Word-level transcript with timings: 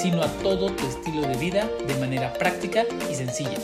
sino 0.00 0.22
a 0.22 0.28
todo 0.42 0.70
tu 0.70 0.86
estilo 0.86 1.20
de 1.28 1.36
vida 1.36 1.68
de 1.86 1.94
manera 1.96 2.32
práctica 2.32 2.84
y 3.10 3.14
sencilla. 3.14 3.58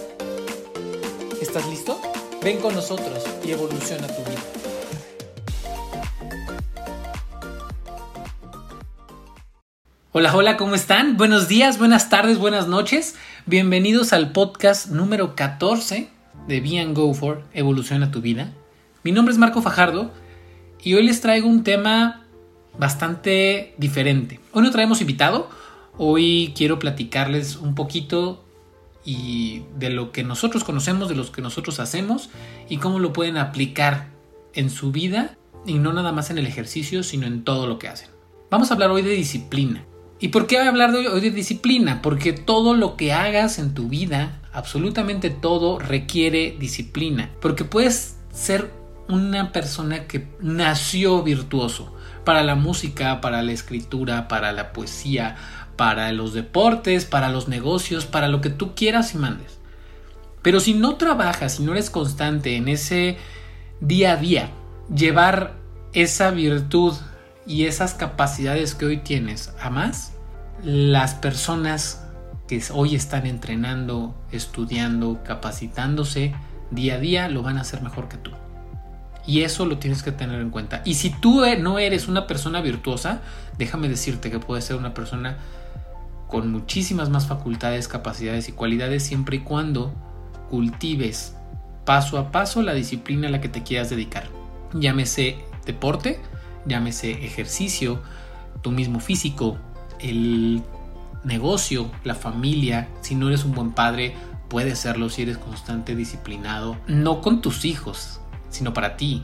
¿Estás 1.41 1.67
listo? 1.69 1.99
Ven 2.43 2.59
con 2.59 2.75
nosotros 2.75 3.25
y 3.43 3.53
evoluciona 3.53 4.07
tu 4.07 4.23
vida. 4.23 4.41
Hola, 10.13 10.37
hola, 10.37 10.57
¿cómo 10.59 10.75
están? 10.75 11.17
Buenos 11.17 11.49
días, 11.49 11.79
buenas 11.79 12.11
tardes, 12.11 12.39
buenas 12.39 12.69
noches. 12.69 13.15
Bienvenidos 13.47 14.13
al 14.13 14.33
podcast 14.33 14.89
número 14.89 15.37
14 15.37 16.11
de 16.49 16.61
Be 16.61 16.81
and 16.81 16.95
Go 16.95 17.15
For 17.15 17.45
Evoluciona 17.55 18.11
tu 18.11 18.21
vida. 18.21 18.53
Mi 19.05 19.13
nombre 19.13 19.33
es 19.33 19.39
Marco 19.39 19.63
Fajardo 19.63 20.11
y 20.83 20.93
hoy 20.93 21.03
les 21.03 21.23
traigo 21.23 21.49
un 21.49 21.65
tema 21.65 22.27
bastante 22.79 23.75
diferente. 23.79 24.39
Hoy 24.53 24.63
no 24.63 24.71
traemos 24.71 25.01
invitado, 25.01 25.49
hoy 25.99 26.53
quiero 26.57 26.79
platicarles 26.79 27.57
un 27.57 27.75
poquito 27.75 28.45
y 29.05 29.63
de 29.77 29.91
lo 29.91 30.13
que 30.13 30.25
nosotros 30.25 30.65
conocemos, 30.65 31.09
de 31.09 31.15
lo 31.15 31.31
que 31.31 31.43
nosotros 31.43 31.81
hacemos 31.81 32.31
y 32.69 32.79
cómo 32.79 32.99
lo 32.99 33.13
pueden 33.13 33.37
aplicar 33.37 34.09
en 34.55 34.71
su 34.71 34.91
vida 34.91 35.37
y 35.65 35.75
no 35.75 35.93
nada 35.93 36.13
más 36.13 36.31
en 36.31 36.39
el 36.39 36.47
ejercicio, 36.47 37.03
sino 37.03 37.27
en 37.27 37.45
todo 37.45 37.67
lo 37.67 37.79
que 37.79 37.89
hacen. 37.89 38.09
Vamos 38.51 38.71
a 38.71 38.75
hablar 38.75 38.91
hoy 38.91 39.03
de 39.03 39.11
disciplina. 39.11 39.85
¿Y 40.19 40.29
por 40.29 40.47
qué 40.47 40.57
voy 40.57 40.67
a 40.67 40.71
hablar 40.71 40.95
hoy 40.95 41.21
de 41.21 41.31
disciplina? 41.31 42.01
Porque 42.01 42.33
todo 42.33 42.75
lo 42.75 42.97
que 42.97 43.13
hagas 43.13 43.59
en 43.59 43.75
tu 43.75 43.89
vida, 43.89 44.41
absolutamente 44.53 45.31
todo, 45.31 45.79
requiere 45.79 46.57
disciplina. 46.59 47.31
Porque 47.41 47.65
puedes 47.65 48.17
ser 48.33 48.73
una 49.09 49.53
persona 49.53 50.07
que 50.07 50.27
nació 50.41 51.23
virtuoso 51.23 51.95
para 52.25 52.43
la 52.43 52.55
música, 52.55 53.21
para 53.21 53.43
la 53.43 53.53
escritura, 53.53 54.27
para 54.27 54.53
la 54.53 54.73
poesía, 54.73 55.37
para 55.77 56.11
los 56.13 56.33
deportes, 56.33 57.05
para 57.05 57.29
los 57.29 57.49
negocios, 57.49 58.07
para 58.07 58.29
lo 58.29 58.41
que 58.41 58.51
tú 58.51 58.75
quieras 58.75 59.15
y 59.15 59.19
mandes. 59.19 59.59
Pero 60.43 60.61
si 60.61 60.75
no 60.75 60.97
trabajas, 60.97 61.57
si 61.57 61.63
no 61.63 61.73
eres 61.73 61.91
constante 61.91 62.57
en 62.57 62.69
ese 62.69 63.19
día 63.81 64.13
a 64.13 64.17
día, 64.17 64.51
llevar 64.95 65.55
esa 65.93 66.31
virtud 66.31 66.95
y 67.47 67.65
esas 67.65 67.95
capacidades 67.95 68.75
que 68.75 68.87
hoy 68.87 68.99
tienes 68.99 69.53
a 69.61 69.71
más, 69.71 70.13
las 70.63 71.15
personas 71.15 72.03
que 72.49 72.63
hoy 72.73 72.95
están 72.95 73.27
entrenando, 73.27 74.15
estudiando, 74.31 75.23
capacitándose 75.25 76.35
día 76.71 76.95
a 76.95 76.99
día, 76.99 77.29
lo 77.29 77.43
van 77.43 77.59
a 77.59 77.63
hacer 77.63 77.83
mejor 77.83 78.09
que 78.09 78.17
tú. 78.17 78.31
Y 79.27 79.43
eso 79.43 79.67
lo 79.67 79.79
tienes 79.79 80.05
que 80.05 80.13
tener 80.13 80.41
en 80.41 80.51
cuenta. 80.51 80.83
Y 80.85 80.95
si 80.95 81.11
tú 81.11 81.45
e, 81.45 81.57
no 81.57 81.81
eres 81.81 82.07
una 82.07 82.29
persona 82.29 82.61
virtuosa, 82.61 83.21
déjame 83.59 83.89
decirte 83.89 84.31
que 84.31 84.39
puedes 84.39 84.65
ser 84.65 84.77
una 84.77 84.95
persona 84.95 85.39
con 86.37 86.53
muchísimas 86.53 87.09
más 87.09 87.27
facultades, 87.27 87.89
capacidades 87.89 88.51
y 88.51 88.53
cualidades 88.53 89.03
siempre 89.03 89.39
y 89.39 89.41
cuando 89.41 89.95
cultives 90.51 91.35
paso 91.87 92.19
a 92.19 92.31
paso 92.31 92.61
la 92.61 92.75
disciplina 92.75 93.29
a 93.29 93.31
la 93.31 93.41
que 93.41 93.49
te 93.49 93.63
quieras 93.63 93.89
dedicar. 93.89 94.29
Llámese 94.75 95.39
deporte, 95.65 96.21
llámese 96.67 97.25
ejercicio, 97.25 98.03
tu 98.61 98.71
mismo 98.71 99.01
físico, 99.01 99.57
el 99.99 100.63
negocio, 101.25 101.91
la 102.05 102.15
familia, 102.15 102.91
si 103.01 103.15
no 103.15 103.29
eres 103.29 103.47
un 103.47 103.53
buen 103.55 103.73
padre, 103.73 104.15
puedes 104.51 104.79
serlo 104.79 105.09
si 105.09 105.23
eres 105.23 105.39
constante, 105.39 105.97
disciplinado, 105.97 106.77
no 106.87 107.23
con 107.23 107.41
tus 107.41 107.65
hijos, 107.65 108.21
sino 108.51 108.75
para 108.75 108.99
ti, 108.99 109.23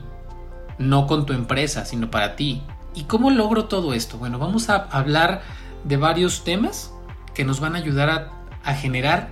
no 0.78 1.06
con 1.06 1.26
tu 1.26 1.34
empresa, 1.34 1.84
sino 1.84 2.10
para 2.10 2.36
ti. 2.36 2.62
¿Y 2.94 3.02
cómo 3.04 3.30
logro 3.30 3.66
todo 3.66 3.92
esto? 3.92 4.16
Bueno, 4.16 4.38
vamos 4.38 4.70
a 4.70 4.76
hablar 4.76 5.42
de 5.84 5.98
varios 5.98 6.42
temas 6.42 6.91
que 7.34 7.44
nos 7.44 7.60
van 7.60 7.74
a 7.74 7.78
ayudar 7.78 8.30
a, 8.64 8.74
generar 8.74 9.28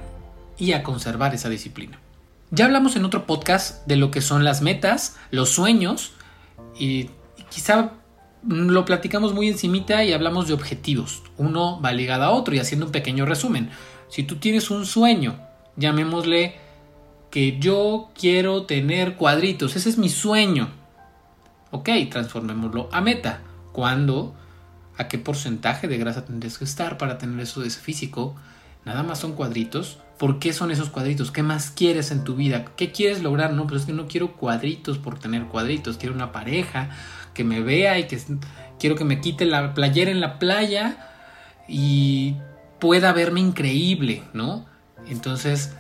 y 0.58 0.72
a 0.72 0.82
conservar 0.82 1.34
esa 1.34 1.48
disciplina. 1.48 1.98
Ya 2.50 2.64
hablamos 2.64 2.96
en 2.96 3.04
otro 3.04 3.26
podcast 3.26 3.86
de 3.86 3.96
lo 3.96 4.10
que 4.10 4.20
son 4.20 4.44
las 4.44 4.60
metas, 4.62 5.16
los 5.30 5.50
sueños 5.50 6.12
y 6.78 7.10
quizá 7.48 7.92
lo 8.42 8.84
platicamos 8.84 9.34
muy 9.34 9.48
encimita 9.48 10.02
y 10.04 10.12
hablamos 10.12 10.48
de 10.48 10.54
objetivos. 10.54 11.22
Uno 11.36 11.80
va 11.80 11.92
ligado 11.92 12.24
a 12.24 12.30
otro 12.30 12.54
y 12.54 12.58
haciendo 12.58 12.86
un 12.86 12.92
pequeño 12.92 13.26
resumen. 13.26 13.70
Si 14.08 14.24
tú 14.24 14.36
tienes 14.36 14.70
un 14.70 14.86
sueño, 14.86 15.38
llamémosle 15.76 16.56
que 17.30 17.58
yo 17.60 18.10
quiero 18.18 18.64
tener 18.64 19.14
cuadritos, 19.14 19.76
ese 19.76 19.88
es 19.88 19.98
mi 19.98 20.08
sueño. 20.08 20.70
Ok, 21.70 21.88
transformémoslo 22.10 22.88
a 22.90 23.00
meta. 23.00 23.42
¿Cuándo? 23.72 24.34
¿A 25.00 25.08
qué 25.08 25.16
porcentaje 25.16 25.88
de 25.88 25.96
grasa 25.96 26.26
tendrías 26.26 26.58
que 26.58 26.64
estar 26.64 26.98
para 26.98 27.16
tener 27.16 27.40
eso 27.40 27.62
de 27.62 27.68
ese 27.68 27.80
físico? 27.80 28.36
Nada 28.84 29.02
más 29.02 29.18
son 29.18 29.32
cuadritos. 29.32 29.98
¿Por 30.18 30.38
qué 30.38 30.52
son 30.52 30.70
esos 30.70 30.90
cuadritos? 30.90 31.30
¿Qué 31.30 31.42
más 31.42 31.70
quieres 31.70 32.10
en 32.10 32.22
tu 32.22 32.36
vida? 32.36 32.66
¿Qué 32.76 32.92
quieres 32.92 33.22
lograr? 33.22 33.54
No, 33.54 33.66
pero 33.66 33.80
es 33.80 33.86
que 33.86 33.94
no 33.94 34.08
quiero 34.08 34.34
cuadritos 34.34 34.98
por 34.98 35.18
tener 35.18 35.46
cuadritos. 35.46 35.96
Quiero 35.96 36.14
una 36.14 36.32
pareja 36.32 36.90
que 37.32 37.44
me 37.44 37.62
vea 37.62 37.98
y 37.98 38.08
que 38.08 38.20
quiero 38.78 38.94
que 38.94 39.04
me 39.04 39.22
quite 39.22 39.46
la 39.46 39.72
playera 39.72 40.10
en 40.10 40.20
la 40.20 40.38
playa 40.38 40.98
y 41.66 42.36
pueda 42.78 43.14
verme 43.14 43.40
increíble, 43.40 44.24
¿no? 44.34 44.66
Entonces, 45.08 45.74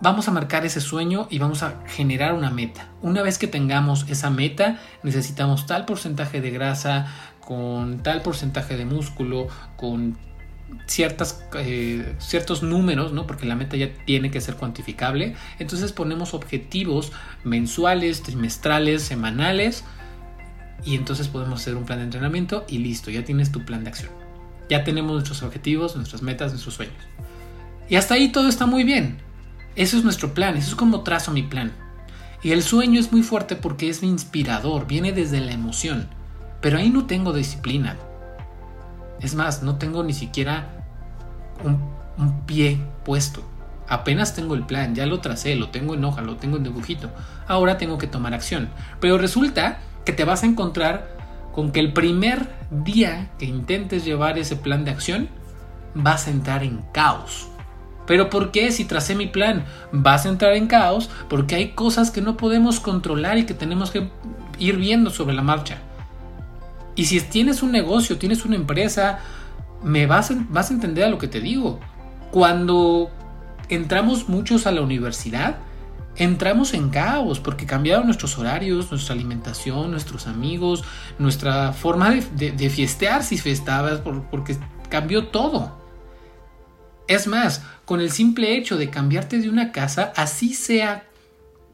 vamos 0.00 0.26
a 0.26 0.32
marcar 0.32 0.66
ese 0.66 0.80
sueño 0.80 1.28
y 1.30 1.38
vamos 1.38 1.62
a 1.62 1.80
generar 1.86 2.34
una 2.34 2.50
meta. 2.50 2.88
Una 3.02 3.22
vez 3.22 3.38
que 3.38 3.46
tengamos 3.46 4.04
esa 4.08 4.30
meta, 4.30 4.80
necesitamos 5.04 5.66
tal 5.66 5.84
porcentaje 5.84 6.40
de 6.40 6.50
grasa, 6.50 7.06
con 7.52 8.02
tal 8.02 8.22
porcentaje 8.22 8.78
de 8.78 8.86
músculo, 8.86 9.46
con 9.76 10.16
ciertas, 10.86 11.44
eh, 11.54 12.14
ciertos 12.18 12.62
números, 12.62 13.12
¿no? 13.12 13.26
porque 13.26 13.44
la 13.44 13.54
meta 13.56 13.76
ya 13.76 13.92
tiene 14.06 14.30
que 14.30 14.40
ser 14.40 14.54
cuantificable. 14.54 15.36
Entonces 15.58 15.92
ponemos 15.92 16.32
objetivos 16.32 17.12
mensuales, 17.44 18.22
trimestrales, 18.22 19.02
semanales 19.02 19.84
y 20.82 20.94
entonces 20.96 21.28
podemos 21.28 21.60
hacer 21.60 21.76
un 21.76 21.84
plan 21.84 21.98
de 21.98 22.06
entrenamiento 22.06 22.64
y 22.68 22.78
listo, 22.78 23.10
ya 23.10 23.22
tienes 23.22 23.52
tu 23.52 23.66
plan 23.66 23.84
de 23.84 23.90
acción. 23.90 24.10
Ya 24.70 24.82
tenemos 24.82 25.12
nuestros 25.12 25.42
objetivos, 25.42 25.94
nuestras 25.94 26.22
metas, 26.22 26.52
nuestros 26.52 26.72
sueños. 26.72 26.96
Y 27.90 27.96
hasta 27.96 28.14
ahí 28.14 28.32
todo 28.32 28.48
está 28.48 28.64
muy 28.64 28.82
bien. 28.82 29.18
Eso 29.76 29.98
es 29.98 30.04
nuestro 30.04 30.32
plan, 30.32 30.56
eso 30.56 30.70
es 30.70 30.74
como 30.74 31.02
trazo 31.02 31.32
mi 31.32 31.42
plan. 31.42 31.70
Y 32.42 32.52
el 32.52 32.62
sueño 32.62 32.98
es 32.98 33.12
muy 33.12 33.22
fuerte 33.22 33.56
porque 33.56 33.90
es 33.90 34.02
inspirador, 34.02 34.86
viene 34.86 35.12
desde 35.12 35.40
la 35.40 35.52
emoción. 35.52 36.08
Pero 36.62 36.78
ahí 36.78 36.88
no 36.88 37.06
tengo 37.06 37.34
disciplina. 37.34 37.96
Es 39.20 39.34
más, 39.34 39.62
no 39.62 39.76
tengo 39.76 40.02
ni 40.02 40.14
siquiera 40.14 40.68
un, 41.62 41.92
pie 42.46 42.78
puesto. 43.04 43.42
Apenas 43.88 44.34
tengo 44.34 44.54
el 44.54 44.64
plan, 44.64 44.94
ya 44.94 45.04
lo 45.06 45.20
tracé, 45.20 45.56
lo 45.56 45.68
tengo 45.68 45.94
en 45.94 46.04
hoja, 46.04 46.22
lo 46.22 46.36
tengo 46.36 46.56
en 46.56 46.62
dibujito. 46.62 47.10
Ahora 47.48 47.78
tengo 47.78 47.98
que 47.98 48.06
tomar 48.06 48.32
acción. 48.32 48.70
Pero 49.00 49.18
resulta 49.18 49.80
que 50.04 50.12
te 50.12 50.24
vas 50.24 50.44
a 50.44 50.46
encontrar 50.46 51.16
con 51.52 51.72
que 51.72 51.80
el 51.80 51.92
primer 51.92 52.48
día 52.70 53.30
que 53.38 53.44
intentes 53.44 54.04
llevar 54.04 54.38
ese 54.38 54.56
plan 54.56 54.84
de 54.84 54.92
acción 54.92 55.28
vas 55.94 56.28
a 56.28 56.30
entrar 56.30 56.62
en 56.62 56.82
caos. 56.92 57.48
Pero 58.06 58.30
¿por 58.30 58.50
qué 58.50 58.70
si 58.70 58.84
tracé 58.84 59.14
mi 59.14 59.26
plan 59.26 59.64
vas 59.90 60.26
a 60.26 60.28
entrar 60.28 60.54
en 60.54 60.68
caos? 60.68 61.10
Porque 61.28 61.56
hay 61.56 61.70
cosas 61.70 62.10
que 62.10 62.20
no 62.20 62.36
podemos 62.36 62.80
controlar 62.80 63.38
y 63.38 63.46
que 63.46 63.54
tenemos 63.54 63.90
que 63.90 64.10
ir 64.58 64.76
viendo 64.76 65.10
sobre 65.10 65.34
la 65.34 65.42
marcha. 65.42 65.78
Y 66.94 67.06
si 67.06 67.20
tienes 67.20 67.62
un 67.62 67.72
negocio, 67.72 68.18
tienes 68.18 68.44
una 68.44 68.56
empresa, 68.56 69.20
me 69.82 70.06
vas 70.06 70.30
a, 70.30 70.36
vas 70.50 70.70
a 70.70 70.74
entender 70.74 71.04
a 71.04 71.08
lo 71.08 71.18
que 71.18 71.28
te 71.28 71.40
digo. 71.40 71.80
Cuando 72.30 73.10
entramos 73.68 74.28
muchos 74.28 74.66
a 74.66 74.72
la 74.72 74.82
universidad, 74.82 75.56
entramos 76.16 76.74
en 76.74 76.90
caos 76.90 77.40
porque 77.40 77.66
cambiaron 77.66 78.06
nuestros 78.06 78.38
horarios, 78.38 78.90
nuestra 78.90 79.14
alimentación, 79.14 79.90
nuestros 79.90 80.26
amigos, 80.26 80.84
nuestra 81.18 81.72
forma 81.72 82.10
de, 82.10 82.70
fiestear 82.70 83.22
si 83.24 83.38
fiestabas, 83.38 84.00
porque 84.30 84.56
cambió 84.88 85.28
todo. 85.28 85.80
Es 87.08 87.26
más, 87.26 87.62
con 87.84 88.00
el 88.00 88.10
simple 88.10 88.56
hecho 88.56 88.76
de 88.76 88.90
cambiarte 88.90 89.38
de 89.38 89.48
una 89.48 89.72
casa, 89.72 90.12
así 90.16 90.54
sea 90.54 91.04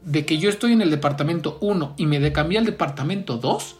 de 0.03 0.25
que 0.25 0.37
yo 0.37 0.49
estoy 0.49 0.73
en 0.73 0.81
el 0.81 0.89
departamento 0.89 1.57
1 1.61 1.95
y 1.97 2.05
me 2.05 2.19
de 2.19 2.31
cambié 2.31 2.57
al 2.57 2.65
departamento 2.65 3.37
2, 3.37 3.75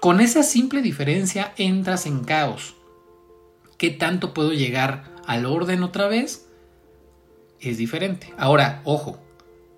con 0.00 0.20
esa 0.20 0.42
simple 0.42 0.82
diferencia 0.82 1.52
entras 1.56 2.06
en 2.06 2.24
caos. 2.24 2.74
¿Qué 3.78 3.90
tanto 3.90 4.34
puedo 4.34 4.52
llegar 4.52 5.04
al 5.26 5.46
orden 5.46 5.82
otra 5.82 6.08
vez? 6.08 6.46
es 7.60 7.78
diferente. 7.78 8.32
Ahora, 8.38 8.80
ojo, 8.84 9.22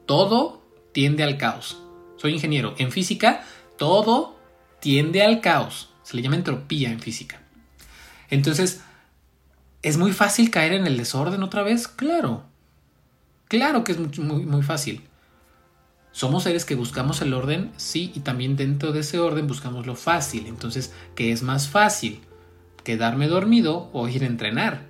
todo 0.06 0.62
tiende 0.92 1.22
al 1.22 1.36
caos. 1.36 1.82
Soy 2.16 2.32
ingeniero. 2.32 2.74
En 2.78 2.92
física, 2.92 3.44
todo 3.76 4.38
tiende 4.80 5.22
al 5.22 5.40
caos. 5.40 5.90
Se 6.02 6.16
le 6.16 6.22
llama 6.22 6.36
entropía 6.36 6.90
en 6.90 7.00
física. 7.00 7.42
Entonces, 8.30 8.82
¿es 9.82 9.96
muy 9.96 10.12
fácil 10.12 10.50
caer 10.50 10.72
en 10.72 10.86
el 10.86 10.96
desorden 10.96 11.42
otra 11.42 11.62
vez? 11.62 11.88
Claro. 11.88 12.44
Claro 13.48 13.84
que 13.84 13.92
es 13.92 14.18
muy, 14.18 14.44
muy, 14.46 14.62
fácil. 14.62 15.02
¿Somos 16.12 16.42
seres 16.42 16.66
que 16.66 16.74
buscamos 16.74 17.22
el 17.22 17.32
orden? 17.32 17.72
Sí, 17.78 18.12
y 18.14 18.20
también 18.20 18.54
dentro 18.54 18.92
de 18.92 19.00
ese 19.00 19.18
orden 19.18 19.46
buscamos 19.46 19.86
lo 19.86 19.96
fácil. 19.96 20.46
Entonces, 20.46 20.92
¿qué 21.14 21.32
es 21.32 21.42
más 21.42 21.68
fácil? 21.68 22.20
¿Quedarme 22.84 23.28
dormido 23.28 23.88
o 23.94 24.06
ir 24.08 24.22
a 24.22 24.26
entrenar? 24.26 24.86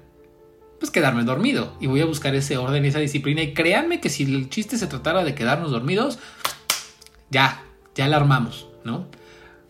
Pues 0.80 0.90
quedarme 0.90 1.22
dormido. 1.22 1.76
Y 1.80 1.86
voy 1.86 2.00
a 2.00 2.06
buscar 2.06 2.34
ese 2.34 2.56
orden, 2.56 2.84
esa 2.84 2.98
disciplina. 2.98 3.40
Y 3.40 3.54
créanme 3.54 4.00
que 4.00 4.10
si 4.10 4.24
el 4.24 4.50
chiste 4.50 4.76
se 4.76 4.88
tratara 4.88 5.22
de 5.22 5.36
quedarnos 5.36 5.70
dormidos, 5.70 6.19
ya, 7.30 7.62
ya 7.94 8.08
la 8.08 8.16
armamos, 8.16 8.66
¿no? 8.84 9.06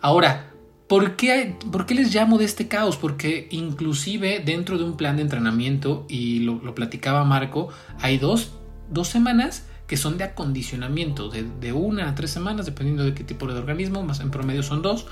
Ahora, 0.00 0.50
¿por 0.88 1.16
qué, 1.16 1.56
¿por 1.70 1.84
qué 1.84 1.94
les 1.94 2.14
llamo 2.14 2.38
de 2.38 2.46
este 2.46 2.66
caos? 2.66 2.96
Porque 2.96 3.46
inclusive 3.50 4.40
dentro 4.44 4.78
de 4.78 4.84
un 4.84 4.96
plan 4.96 5.16
de 5.16 5.22
entrenamiento, 5.22 6.06
y 6.08 6.40
lo, 6.40 6.74
platicaba 6.74 7.24
Marco, 7.24 7.68
hay 8.00 8.16
dos, 8.16 8.52
dos 8.90 9.08
semanas 9.08 9.66
que 9.92 9.98
son 9.98 10.16
de 10.16 10.24
acondicionamiento, 10.24 11.28
de, 11.28 11.42
de, 11.42 11.74
una 11.74 12.08
a 12.08 12.14
tres 12.14 12.30
semanas, 12.30 12.64
dependiendo 12.64 13.04
de 13.04 13.12
qué 13.12 13.24
tipo 13.24 13.46
de 13.46 13.58
organismo, 13.58 14.02
más 14.02 14.20
en 14.20 14.30
promedio 14.30 14.62
son 14.62 14.80
dos, 14.80 15.04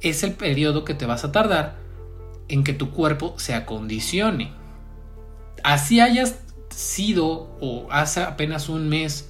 es 0.00 0.22
el 0.22 0.32
periodo 0.32 0.84
que 0.84 0.94
te 0.94 1.04
vas 1.04 1.22
a 1.22 1.30
tardar 1.30 1.76
en 2.48 2.64
que 2.64 2.72
tu 2.72 2.92
cuerpo 2.92 3.34
se 3.36 3.52
acondicione. 3.52 4.54
Así 5.62 6.00
hayas 6.00 6.40
sido 6.70 7.58
o 7.60 7.88
hace 7.90 8.22
apenas 8.22 8.70
un 8.70 8.88
mes 8.88 9.28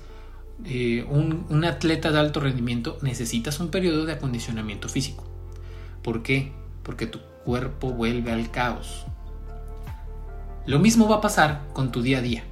eh, 0.66 1.04
un, 1.10 1.64
atleta 1.64 2.12
de 2.12 2.20
alto 2.20 2.38
rendimiento, 2.38 2.96
necesitas 3.02 3.58
un 3.58 3.72
periodo 3.72 4.04
de 4.04 4.12
acondicionamiento 4.12 4.88
físico. 4.88 5.24
¿Por 6.04 6.22
qué? 6.22 6.52
Porque 6.84 7.08
tu 7.08 7.18
cuerpo 7.44 7.90
vuelve 7.90 8.30
al 8.30 8.52
caos. 8.52 9.04
Lo 10.64 10.78
mismo 10.78 11.08
va 11.08 11.16
a 11.16 11.20
pasar 11.20 11.66
con 11.72 11.90
tu 11.90 12.02
día 12.02 12.18
a 12.18 12.22
día. 12.22 12.44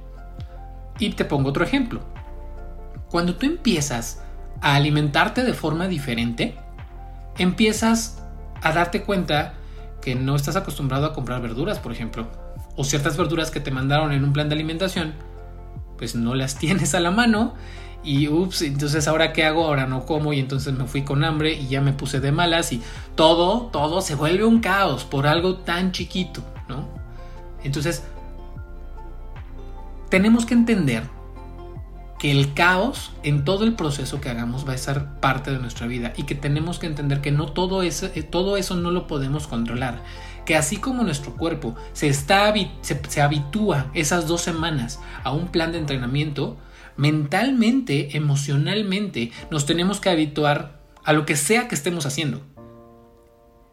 Y 0.99 1.11
te 1.11 1.25
pongo 1.25 1.49
otro 1.49 1.63
ejemplo. 1.63 2.01
Cuando 3.09 3.35
tú 3.35 3.45
empiezas 3.45 4.21
a 4.61 4.75
alimentarte 4.75 5.43
de 5.43 5.53
forma 5.53 5.87
diferente, 5.87 6.55
empiezas 7.37 8.21
a 8.61 8.73
darte 8.73 9.03
cuenta 9.03 9.53
que 10.01 10.15
no 10.15 10.35
estás 10.35 10.55
acostumbrado 10.55 11.05
a 11.05 11.13
comprar 11.13 11.41
verduras, 11.41 11.79
por 11.79 11.91
ejemplo, 11.91 12.27
o 12.75 12.83
ciertas 12.83 13.17
verduras 13.17 13.51
que 13.51 13.59
te 13.59 13.71
mandaron 13.71 14.11
en 14.11 14.23
un 14.23 14.33
plan 14.33 14.49
de 14.49 14.55
alimentación, 14.55 15.13
pues 15.97 16.15
no 16.15 16.35
las 16.35 16.55
tienes 16.59 16.95
a 16.95 16.99
la 16.99 17.11
mano 17.11 17.53
y 18.03 18.29
ups, 18.29 18.61
entonces 18.61 19.07
ahora 19.07 19.33
qué 19.33 19.43
hago, 19.43 19.65
ahora 19.65 19.85
no 19.85 20.05
como 20.05 20.31
y 20.31 20.39
entonces 20.39 20.73
me 20.73 20.85
fui 20.85 21.03
con 21.03 21.23
hambre 21.23 21.53
y 21.53 21.67
ya 21.67 21.81
me 21.81 21.91
puse 21.91 22.21
de 22.21 22.31
malas 22.31 22.71
y 22.71 22.81
todo, 23.15 23.67
todo 23.67 24.01
se 24.01 24.15
vuelve 24.15 24.45
un 24.45 24.61
caos 24.61 25.03
por 25.03 25.27
algo 25.27 25.57
tan 25.57 25.91
chiquito, 25.91 26.41
¿no? 26.69 26.87
Entonces, 27.63 28.03
tenemos 30.09 30.45
que 30.45 30.53
entender 30.53 31.03
que 32.19 32.31
el 32.31 32.53
caos 32.53 33.11
en 33.23 33.45
todo 33.45 33.63
el 33.63 33.75
proceso 33.75 34.19
que 34.19 34.29
hagamos 34.29 34.67
va 34.67 34.73
a 34.73 34.77
ser 34.77 35.05
parte 35.21 35.51
de 35.51 35.59
nuestra 35.59 35.87
vida 35.87 36.13
y 36.17 36.23
que 36.23 36.35
tenemos 36.35 36.77
que 36.77 36.85
entender 36.85 37.21
que 37.21 37.31
no 37.31 37.53
todo 37.53 37.81
eso, 37.81 38.07
eh, 38.13 38.23
todo 38.23 38.57
eso 38.57 38.75
no 38.75 38.91
lo 38.91 39.07
podemos 39.07 39.47
controlar. 39.47 40.03
Que 40.45 40.57
así 40.57 40.77
como 40.77 41.03
nuestro 41.03 41.35
cuerpo 41.37 41.75
se, 41.93 42.09
está, 42.09 42.53
se, 42.81 43.01
se 43.07 43.21
habitúa 43.21 43.89
esas 43.93 44.27
dos 44.27 44.41
semanas 44.41 44.99
a 45.23 45.31
un 45.31 45.47
plan 45.47 45.71
de 45.71 45.77
entrenamiento, 45.77 46.57
mentalmente, 46.97 48.17
emocionalmente, 48.17 49.31
nos 49.49 49.65
tenemos 49.65 50.01
que 50.01 50.09
habituar 50.09 50.81
a 51.05 51.13
lo 51.13 51.25
que 51.25 51.37
sea 51.37 51.69
que 51.69 51.75
estemos 51.75 52.05
haciendo. 52.05 52.41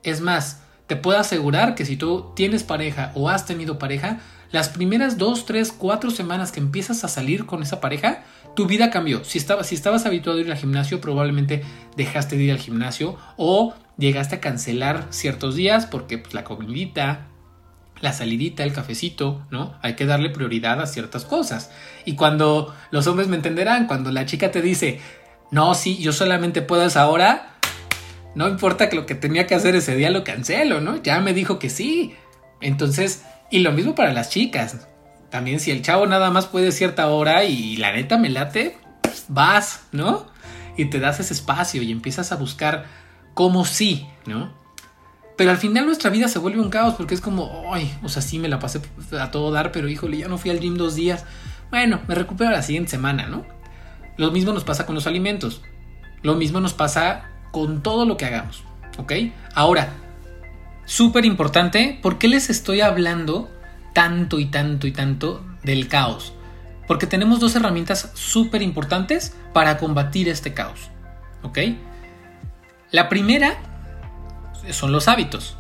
Es 0.05 0.21
más, 0.21 0.63
te 0.87 0.95
puedo 0.95 1.19
asegurar 1.19 1.75
que 1.75 1.85
si 1.85 1.97
tú 1.97 2.31
tienes 2.37 2.63
pareja 2.63 3.11
o 3.17 3.29
has 3.29 3.45
tenido 3.45 3.81
pareja, 3.81 4.21
las 4.53 4.69
primeras 4.69 5.19
dos, 5.19 5.47
tres, 5.47 5.73
cuatro 5.73 6.11
semanas 6.11 6.53
que 6.53 6.61
empiezas 6.61 7.05
a 7.05 7.09
salir 7.09 7.47
con 7.47 7.63
esa 7.63 7.81
pareja, 7.81 8.25
tu 8.55 8.67
vida 8.67 8.91
cambió. 8.91 9.25
Si, 9.25 9.41
si 9.41 9.75
estabas 9.75 10.07
habituado 10.07 10.39
a 10.39 10.43
ir 10.43 10.51
al 10.51 10.59
gimnasio, 10.59 11.01
probablemente 11.01 11.63
dejaste 11.97 12.37
de 12.37 12.45
ir 12.45 12.53
al 12.53 12.59
gimnasio 12.59 13.17
o 13.37 13.75
llegaste 13.99 14.37
a 14.37 14.41
cancelar 14.41 15.07
ciertos 15.11 15.55
días 15.55 15.87
porque 15.87 16.19
pues, 16.19 16.35
la 16.35 16.45
comidita, 16.45 17.29
la 18.01 18.13
salidita, 18.13 18.63
el 18.65 18.73
cafecito, 18.73 19.47
¿no? 19.51 19.75
Hay 19.83 19.95
que 19.95 20.07
darle 20.07 20.31
prioridad 20.31 20.81
a 20.81 20.87
ciertas 20.87 21.25
cosas. 21.25 21.71
Y 22.05 22.15
cuando 22.15 22.75
los 22.91 23.07
hombres 23.07 23.29
me 23.29 23.37
entenderán, 23.37 23.87
cuando 23.87 24.11
la 24.11 24.27
chica 24.27 24.51
te 24.51 24.63
dice, 24.63 25.01
no, 25.51 25.75
sí, 25.75 25.99
yo 25.99 26.13
solamente 26.13 26.63
puedo 26.63 26.85
esa 26.85 27.09
hora, 27.09 27.57
no 28.35 28.49
importa 28.49 28.89
que 28.89 28.97
lo 28.97 29.07
que 29.07 29.15
tenía 29.15 29.47
que 29.47 29.55
hacer 29.55 29.75
ese 29.77 29.97
día 29.97 30.11
lo 30.11 30.25
cancelo, 30.25 30.81
¿no? 30.81 31.03
Ya 31.03 31.21
me 31.21 31.33
dijo 31.33 31.59
que 31.59 31.71
sí. 31.71 32.15
Entonces, 32.61 33.23
y 33.51 33.61
lo 33.61 33.73
mismo 33.73 33.95
para 33.95 34.13
las 34.13 34.31
chicas. 34.31 34.87
También 35.31 35.61
si 35.61 35.71
el 35.71 35.83
chavo 35.83 36.07
nada 36.07 36.31
más 36.31 36.47
puede 36.47 36.73
cierta 36.73 37.09
hora 37.09 37.45
y 37.45 37.77
la 37.77 37.93
neta 37.93 38.17
me 38.19 38.29
late, 38.29 38.79
vas, 39.29 39.83
¿no? 39.93 40.27
Y 40.77 40.87
te 40.87 41.01
das 41.01 41.21
ese 41.21 41.35
espacio 41.35 41.83
y 41.83 41.91
empiezas 41.91 42.33
a 42.33 42.37
buscar 42.37 42.87
cómo 43.35 43.65
sí, 43.65 44.07
¿no? 44.27 44.55
Pero 45.37 45.51
al 45.51 45.59
final 45.59 45.85
nuestra 45.85 46.11
vida 46.11 46.29
se 46.29 46.39
vuelve 46.39 46.61
un 46.61 46.71
caos 46.71 46.95
porque 46.95 47.15
es 47.15 47.21
como, 47.21 47.73
ay, 47.73 47.93
o 48.03 48.09
sea, 48.09 48.23
sí 48.23 48.39
me 48.39 48.49
la 48.49 48.59
pasé 48.59 48.81
a 49.19 49.31
todo 49.31 49.51
dar, 49.51 49.73
pero 49.73 49.89
híjole, 49.89 50.17
ya 50.17 50.29
no 50.29 50.39
fui 50.39 50.51
al 50.51 50.61
gym 50.61 50.77
dos 50.77 50.95
días. 50.95 51.25
Bueno, 51.71 52.01
me 52.09 52.15
recupero 52.15 52.51
la 52.51 52.63
siguiente 52.63 52.91
semana, 52.91 53.27
¿no? 53.27 53.45
Lo 54.17 54.31
mismo 54.31 54.53
nos 54.53 54.65
pasa 54.65 54.87
con 54.87 54.95
los 54.95 55.07
alimentos. 55.07 55.61
Lo 56.23 56.35
mismo 56.37 56.61
nos 56.61 56.73
pasa 56.73 57.29
con 57.51 57.83
todo 57.83 58.07
lo 58.07 58.17
que 58.17 58.25
hagamos, 58.25 58.65
¿ok? 58.99 59.13
Ahora, 59.55 59.93
súper 60.87 61.27
importante, 61.27 61.99
¿por 62.03 62.17
qué 62.17 62.29
les 62.29 62.49
estoy 62.49 62.81
hablando 62.81 63.51
tanto 63.93 64.39
y 64.41 64.47
tanto 64.47 64.87
y 64.87 64.93
tanto 64.93 65.45
del 65.63 65.89
caos? 65.89 66.33
Porque 66.87 67.07
tenemos 67.07 67.41
dos 67.41 67.55
herramientas 67.57 68.11
súper 68.15 68.63
importantes 68.63 69.37
para 69.53 69.77
combatir 69.77 70.29
este 70.29 70.55
caos, 70.55 70.91
¿ok? 71.43 71.59
La 72.91 73.09
primera 73.09 73.59
son 74.71 74.93
los 74.93 75.09
hábitos. 75.09 75.59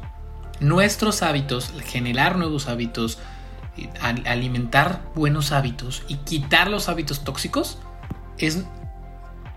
Nuestros 0.61 1.23
hábitos, 1.23 1.72
generar 1.84 2.38
nuevos 2.38 2.69
hábitos, 2.69 3.19
alimentar 4.25 5.02
buenos 5.14 5.52
hábitos 5.52 6.02
y 6.08 6.17
quitar 6.17 6.70
los 6.70 6.88
hábitos 6.88 7.25
tóxicos 7.25 7.79
es 8.39 8.65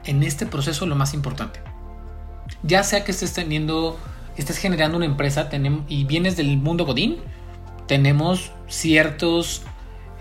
en 0.06 0.24
este 0.24 0.46
proceso 0.46 0.86
lo 0.86 0.96
más 0.96 1.14
importante. 1.14 1.62
Ya 2.64 2.84
sea 2.84 3.04
que 3.04 3.12
estés 3.12 3.34
teniendo, 3.34 3.98
estés 4.42 4.58
generando 4.58 4.98
una 4.98 5.06
empresa 5.06 5.50
y 5.88 6.04
vienes 6.06 6.38
del 6.38 6.58
mundo 6.58 6.86
godín, 6.86 7.18
tenemos 7.88 8.52
ciertos 8.68 9.64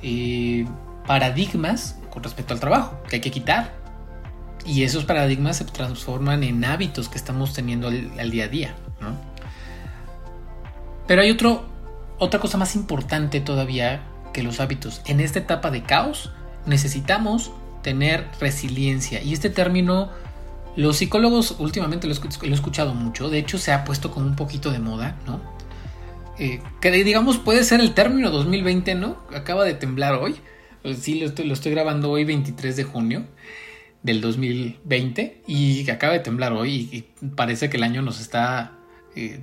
eh, 0.02 0.66
paradigmas 1.06 1.98
con 2.10 2.22
respecto 2.22 2.54
al 2.54 2.60
trabajo 2.60 3.00
que 3.08 3.16
hay 3.16 3.20
que 3.20 3.30
quitar. 3.30 3.76
Y 4.64 4.82
esos 4.82 5.04
paradigmas 5.04 5.58
se 5.58 5.64
transforman 5.64 6.42
en 6.42 6.64
hábitos 6.64 7.08
que 7.08 7.16
estamos 7.16 7.54
teniendo 7.54 7.88
al 7.88 8.30
día 8.30 8.44
a 8.44 8.48
día. 8.48 8.74
Pero 11.06 11.22
hay 11.22 11.30
otro, 11.30 11.66
otra 12.18 12.38
cosa 12.38 12.58
más 12.58 12.74
importante 12.74 13.40
todavía 13.40 14.02
que 14.32 14.42
los 14.42 14.60
hábitos. 14.60 15.00
En 15.06 15.20
esta 15.20 15.38
etapa 15.38 15.70
de 15.70 15.82
caos 15.82 16.32
necesitamos 16.66 17.50
tener 17.82 18.26
resiliencia. 18.40 19.22
Y 19.22 19.32
este 19.32 19.48
término, 19.48 20.10
los 20.76 20.96
psicólogos 20.96 21.56
últimamente 21.58 22.06
lo, 22.06 22.14
he 22.14 22.52
escuchado 22.52 22.94
mucho. 22.94 23.30
De 23.30 23.38
hecho, 23.38 23.58
se 23.58 23.72
ha 23.72 23.84
puesto 23.84 24.10
como 24.10 24.26
un 24.26 24.36
poquito 24.36 24.70
de 24.70 24.78
moda, 24.78 25.16
¿no? 25.26 25.40
Eh, 26.38 26.60
que 26.80 26.90
digamos 26.92 27.38
puede 27.38 27.64
ser 27.64 27.80
el 27.80 27.94
término 27.94 28.30
2020, 28.30 28.94
¿no? 28.94 29.18
Acaba 29.34 29.64
de 29.64 29.74
temblar 29.74 30.14
hoy. 30.14 30.36
Pues 30.82 30.98
sí, 30.98 31.20
lo 31.20 31.52
estoy, 31.52 31.72
grabando 31.72 32.10
hoy, 32.10 32.24
23 32.24 32.76
de 32.76 32.84
junio 32.84 33.24
del 34.02 34.20
2020 34.20 35.42
y 35.48 35.90
acaba 35.90 36.12
de 36.12 36.20
temblar 36.20 36.52
hoy 36.52 36.88
y, 36.92 37.28
parece 37.30 37.68
que 37.68 37.76
el 37.76 37.82
año 37.82 38.00
nos 38.00 38.20
está 38.20 38.78
eh, 39.16 39.40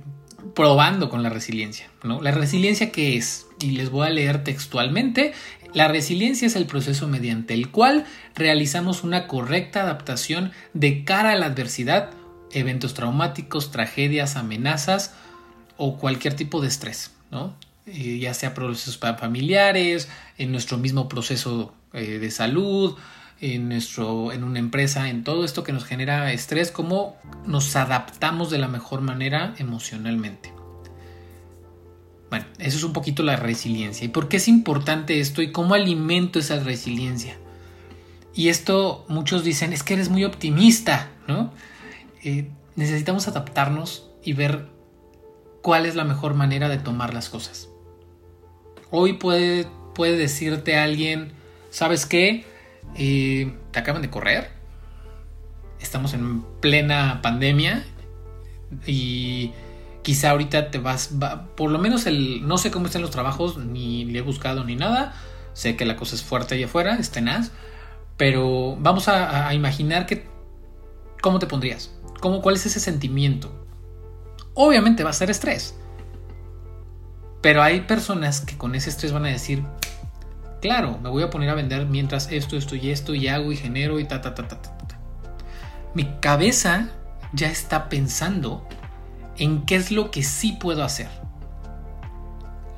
probando 0.54 1.10
con 1.10 1.22
la 1.22 1.28
resiliencia. 1.28 1.90
¿no? 2.02 2.22
La 2.22 2.30
resiliencia 2.30 2.90
qué 2.90 3.16
es, 3.16 3.46
y 3.60 3.72
les 3.72 3.90
voy 3.90 4.06
a 4.06 4.10
leer 4.10 4.42
textualmente, 4.44 5.34
la 5.76 5.88
resiliencia 5.88 6.46
es 6.46 6.56
el 6.56 6.64
proceso 6.64 7.06
mediante 7.06 7.52
el 7.52 7.70
cual 7.70 8.06
realizamos 8.34 9.04
una 9.04 9.26
correcta 9.26 9.82
adaptación 9.82 10.52
de 10.72 11.04
cara 11.04 11.32
a 11.32 11.36
la 11.36 11.44
adversidad, 11.44 12.12
eventos 12.50 12.94
traumáticos, 12.94 13.70
tragedias, 13.72 14.36
amenazas 14.36 15.12
o 15.76 15.98
cualquier 15.98 16.32
tipo 16.32 16.62
de 16.62 16.68
estrés, 16.68 17.10
¿no? 17.30 17.54
Eh, 17.84 18.18
ya 18.18 18.32
sea 18.32 18.54
procesos 18.54 18.96
familiares, 18.96 20.08
en 20.38 20.50
nuestro 20.50 20.78
mismo 20.78 21.10
proceso 21.10 21.74
eh, 21.92 22.18
de 22.20 22.30
salud, 22.30 22.96
en, 23.42 23.68
nuestro, 23.68 24.32
en 24.32 24.44
una 24.44 24.60
empresa, 24.60 25.10
en 25.10 25.24
todo 25.24 25.44
esto 25.44 25.62
que 25.62 25.74
nos 25.74 25.84
genera 25.84 26.32
estrés, 26.32 26.70
cómo 26.70 27.18
nos 27.44 27.76
adaptamos 27.76 28.50
de 28.50 28.56
la 28.56 28.68
mejor 28.68 29.02
manera 29.02 29.54
emocionalmente. 29.58 30.55
Eso 32.58 32.76
es 32.78 32.84
un 32.84 32.92
poquito 32.92 33.22
la 33.22 33.36
resiliencia. 33.36 34.04
¿Y 34.04 34.08
por 34.08 34.28
qué 34.28 34.36
es 34.38 34.48
importante 34.48 35.20
esto 35.20 35.42
y 35.42 35.52
cómo 35.52 35.74
alimento 35.74 36.38
esa 36.38 36.58
resiliencia? 36.60 37.36
Y 38.34 38.48
esto 38.48 39.04
muchos 39.08 39.44
dicen, 39.44 39.72
es 39.72 39.82
que 39.82 39.94
eres 39.94 40.10
muy 40.10 40.24
optimista, 40.24 41.10
¿no? 41.26 41.52
Eh, 42.22 42.50
necesitamos 42.74 43.28
adaptarnos 43.28 44.10
y 44.22 44.34
ver 44.34 44.68
cuál 45.62 45.86
es 45.86 45.94
la 45.94 46.04
mejor 46.04 46.34
manera 46.34 46.68
de 46.68 46.78
tomar 46.78 47.14
las 47.14 47.28
cosas. 47.28 47.68
Hoy 48.90 49.14
puede, 49.14 49.66
puede 49.94 50.16
decirte 50.16 50.76
alguien, 50.76 51.32
¿sabes 51.70 52.06
qué? 52.06 52.44
Eh, 52.94 53.54
te 53.72 53.78
acaban 53.78 54.02
de 54.02 54.10
correr. 54.10 54.50
Estamos 55.80 56.14
en 56.14 56.42
plena 56.60 57.20
pandemia 57.22 57.84
y 58.86 59.52
quizá 60.06 60.30
ahorita 60.30 60.70
te 60.70 60.78
vas, 60.78 61.10
por 61.56 61.68
lo 61.68 61.80
menos 61.80 62.06
el, 62.06 62.46
no 62.46 62.58
sé 62.58 62.70
cómo 62.70 62.86
están 62.86 63.02
los 63.02 63.10
trabajos, 63.10 63.58
ni 63.58 64.04
le 64.04 64.20
he 64.20 64.22
buscado 64.22 64.62
ni 64.62 64.76
nada. 64.76 65.12
Sé 65.52 65.74
que 65.74 65.84
la 65.84 65.96
cosa 65.96 66.14
es 66.14 66.22
fuerte 66.22 66.54
allá 66.54 66.66
afuera, 66.66 66.94
es 66.94 67.10
tenaz, 67.10 67.50
pero 68.16 68.76
vamos 68.78 69.08
a, 69.08 69.48
a 69.48 69.52
imaginar 69.52 70.06
que, 70.06 70.28
¿cómo 71.20 71.40
te 71.40 71.48
pondrías? 71.48 71.90
¿Cómo, 72.20 72.40
¿Cuál 72.40 72.54
es 72.54 72.64
ese 72.66 72.78
sentimiento? 72.78 73.50
Obviamente 74.54 75.02
va 75.02 75.10
a 75.10 75.12
ser 75.12 75.28
estrés. 75.28 75.74
Pero 77.40 77.60
hay 77.60 77.80
personas 77.80 78.42
que 78.42 78.56
con 78.56 78.76
ese 78.76 78.90
estrés 78.90 79.12
van 79.12 79.24
a 79.24 79.30
decir, 79.30 79.64
claro, 80.62 81.00
me 81.02 81.08
voy 81.08 81.24
a 81.24 81.30
poner 81.30 81.50
a 81.50 81.54
vender 81.54 81.84
mientras 81.86 82.30
esto, 82.30 82.56
esto 82.56 82.76
y 82.76 82.90
esto, 82.90 83.12
y 83.12 83.26
hago 83.26 83.50
y 83.50 83.56
genero 83.56 83.98
y 83.98 84.04
ta, 84.04 84.20
ta, 84.20 84.36
ta, 84.36 84.46
ta, 84.46 84.62
ta. 84.62 84.78
ta. 84.78 85.00
Mi 85.94 86.04
cabeza 86.20 86.90
ya 87.32 87.48
está 87.48 87.88
pensando 87.88 88.68
en 89.38 89.64
qué 89.66 89.76
es 89.76 89.90
lo 89.90 90.10
que 90.10 90.22
sí 90.22 90.52
puedo 90.52 90.84
hacer. 90.84 91.08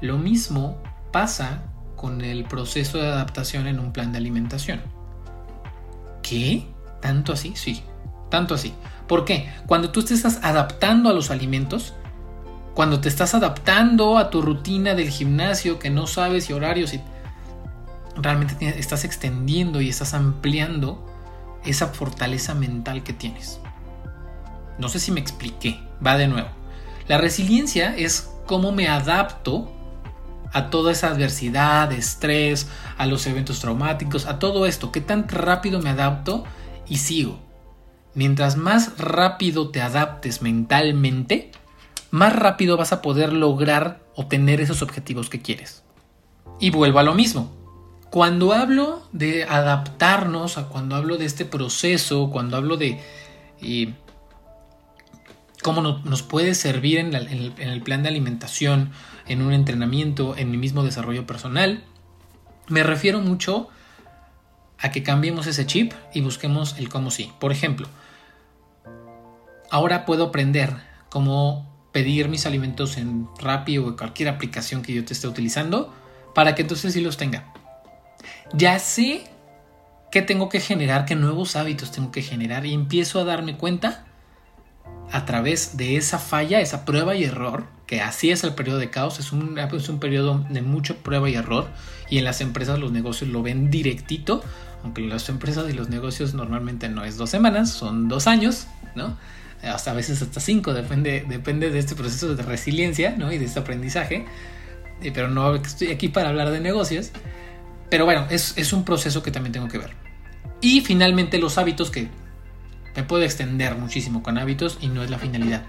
Lo 0.01 0.19
mismo 0.19 0.79
pasa 1.13 1.63
con 1.97 2.21
el 2.21 2.45
proceso 2.45 2.99
de 2.99 3.09
adaptación 3.09 3.67
en 3.67 3.81
un 3.81 3.93
plan 3.93 4.13
de 4.13 4.19
alimentación. 4.19 4.81
¿Qué? 6.23 6.67
¿Tanto 7.01 7.33
así? 7.33 7.53
Sí, 7.57 7.83
tanto 8.31 8.55
así. 8.55 8.73
¿Por 9.07 9.25
qué? 9.25 9.51
Cuando 9.67 9.91
tú 9.91 10.03
te 10.05 10.15
estás 10.15 10.39
adaptando 10.43 11.11
a 11.11 11.13
los 11.13 11.31
alimentos, 11.31 11.95
cuando 12.75 13.01
te 13.01 13.09
estás 13.09 13.35
adaptando 13.35 14.19
a 14.19 14.31
tu 14.31 14.43
rutina 14.43 14.95
del 14.95 15.11
gimnasio 15.11 15.79
que 15.79 15.91
no 15.91 16.07
sabes 16.07 16.49
y 16.49 16.53
horarios 16.53 16.95
y 16.95 17.01
realmente 18.15 18.79
estás 18.79 19.05
extendiendo 19.05 19.81
y 19.81 19.89
estás 19.89 20.15
ampliando 20.15 21.05
esa 21.65 21.89
fortaleza 21.89 22.55
mental 22.55 23.03
que 23.03 23.13
tienes. 23.13 23.61
No 24.79 24.89
sé 24.89 25.01
si 25.01 25.11
me 25.11 25.19
expliqué, 25.19 25.81
va 26.05 26.17
de 26.17 26.29
nuevo. 26.29 26.49
La 27.07 27.19
resiliencia 27.19 27.97
es 27.97 28.31
cómo 28.47 28.73
me 28.73 28.89
adapto 28.89 29.73
a 30.53 30.71
toda 30.71 30.93
esa 30.93 31.09
adversidad, 31.09 31.93
estrés, 31.93 32.69
a 32.97 33.07
los 33.07 33.27
eventos 33.27 33.61
traumáticos, 33.61 34.27
a 34.27 34.39
todo 34.39 34.67
esto, 34.67 34.93
qué 34.93 35.01
tan 35.01 35.29
rápido 35.29 35.81
me 35.81 35.91
adapto 35.91 36.45
y 36.89 36.99
sigo. 36.99 37.39
Mientras 38.15 38.57
más 38.57 38.99
rápido 38.99 39.71
te 39.71 39.81
adaptes 39.81 40.43
mentalmente, 40.43 41.53
más 42.11 42.35
rápido 42.35 42.77
vas 42.77 42.93
a 42.93 43.03
poder 43.03 43.33
lograr 43.33 44.01
obtener 44.17 44.61
esos 44.61 44.83
objetivos 44.83 45.29
que 45.29 45.41
quieres. 45.41 45.85
Y 46.59 46.71
vuelvo 46.71 46.99
a 46.99 47.05
lo 47.05 47.15
mismo. 47.15 47.53
Cuando 48.11 48.55
hablo 48.55 49.03
de 49.13 49.45
adaptarnos, 49.45 50.57
cuando 50.71 50.97
hablo 50.97 51.19
de 51.19 51.27
este 51.27 51.45
proceso, 51.45 52.31
cuando 52.31 52.57
hablo 52.57 52.79
de 52.79 53.01
cómo 55.63 55.83
nos 55.83 56.23
puede 56.23 56.55
servir 56.55 56.99
en, 56.99 57.15
el, 57.15 57.83
plan 57.83 58.03
de 58.03 58.09
alimentación, 58.09 58.93
en 59.27 59.43
un 59.43 59.53
entrenamiento, 59.53 60.37
en 60.37 60.51
mi 60.51 60.57
mismo 60.57 60.85
desarrollo 60.85 61.27
personal, 61.27 61.85
me 62.69 62.83
refiero 62.83 63.21
mucho 63.21 63.69
a 64.79 64.91
que 64.91 65.03
cambiemos 65.03 65.47
ese 65.47 65.67
chip 65.67 65.93
y 66.15 66.21
busquemos 66.21 66.79
el 66.79 66.89
cómo 66.89 67.11
sí. 67.11 67.33
Por 67.41 67.51
ejemplo, 67.51 67.89
ahora 69.71 70.07
puedo 70.07 70.27
aprender 70.27 70.75
cómo 71.09 71.67
pedir 71.93 72.29
mis 72.29 72.47
alimentos 72.47 72.97
en 72.97 73.27
Rappi 73.41 73.79
o 73.79 73.97
cualquier 73.97 74.29
aplicación 74.29 74.83
que 74.83 74.95
yo 74.95 75.05
te 75.05 75.15
esté 75.15 75.27
utilizando 75.27 75.93
para 76.35 76.55
que 76.55 76.63
entonces 76.63 76.93
sí 76.93 77.01
los 77.01 77.17
tenga. 77.17 77.53
Ya 78.53 78.79
sé 78.79 79.25
qué 80.13 80.23
tengo 80.23 80.49
que 80.49 80.61
generar, 80.61 81.05
qué 81.05 81.17
nuevos 81.17 81.57
hábitos 81.57 81.91
tengo 81.91 82.13
que 82.13 82.23
generar 82.23 82.65
y 82.65 82.75
empiezo 82.75 83.21
a 83.21 83.25
darme 83.25 83.57
cuenta 83.57 84.05
a 85.11 85.25
través 85.25 85.77
de 85.77 85.97
esa 85.97 86.19
falla, 86.19 86.61
esa 86.61 86.85
prueba 86.85 87.15
y 87.15 87.25
error, 87.25 87.65
que 87.87 88.01
así 88.01 88.31
es 88.31 88.45
el 88.45 88.55
periodo 88.55 88.79
de 88.79 88.91
caos, 88.91 89.19
es 89.19 89.33
un, 89.33 89.59
es 89.59 89.89
un 89.89 90.01
periodo 90.01 90.45
de 90.51 90.63
mucha 90.63 90.95
prueba 90.95 91.31
y 91.31 91.35
error, 91.35 91.69
y 92.11 92.19
en 92.19 92.25
las 92.25 92.41
empresas 92.41 92.79
los 92.79 92.93
negocios 92.93 93.31
lo 93.31 93.43
ven 93.43 93.71
directito, 93.71 94.43
aunque 94.85 95.03
las 95.03 95.29
empresas 95.29 95.69
y 95.71 95.73
los 95.73 95.89
negocios 95.89 96.35
normalmente 96.35 96.89
no 96.89 97.05
es 97.05 97.17
dos 97.17 97.31
semanas, 97.31 97.71
son 97.71 98.09
dos 98.09 98.27
años, 98.27 98.67
¿no? 98.95 99.17
Hasta 99.63 99.91
a 99.91 99.95
veces 99.95 100.23
hasta 100.23 100.41
cinco, 100.41 100.73
depende, 100.73 101.25
depende 101.29 101.71
de 101.71 101.79
este 101.79 101.95
proceso 101.95 102.35
de 102.35 102.43
resiliencia, 102.43 103.17
¿no? 103.17 103.33
Y 103.33 103.39
de 103.39 103.47
este 103.47 103.59
aprendizaje, 103.59 104.27
eh, 105.03 105.11
pero 105.13 105.29
no 105.29 105.55
estoy 105.55 105.89
aquí 105.89 106.09
para 106.09 106.29
hablar 106.29 106.51
de 106.51 106.61
negocios, 106.61 107.11
pero 107.91 108.05
bueno, 108.05 108.27
es, 108.31 108.57
es 108.57 108.73
un 108.73 108.85
proceso 108.85 109.23
que 109.23 109.31
también 109.31 109.53
tengo 109.53 109.69
que 109.69 109.79
ver. 109.79 109.91
Y 110.61 110.83
finalmente 110.83 111.39
los 111.39 111.57
hábitos 111.59 111.91
que 111.91 112.09
me 112.99 113.05
puedo 113.05 113.23
extender 113.23 113.77
muchísimo 113.77 114.25
con 114.25 114.39
hábitos 114.39 114.77
y 114.81 114.89
no 114.89 115.05
es 115.05 115.11
la 115.11 115.21
finalidad. 115.21 115.63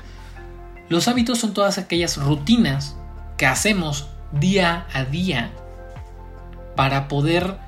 Los 0.89 1.07
hábitos 1.07 1.37
son 1.37 1.53
todas 1.53 1.77
aquellas 1.77 2.17
rutinas 2.17 2.97
que 3.37 3.45
hacemos 3.45 4.09
día 4.31 4.87
a 4.93 5.03
día 5.03 5.51
para 6.75 7.07
poder 7.07 7.59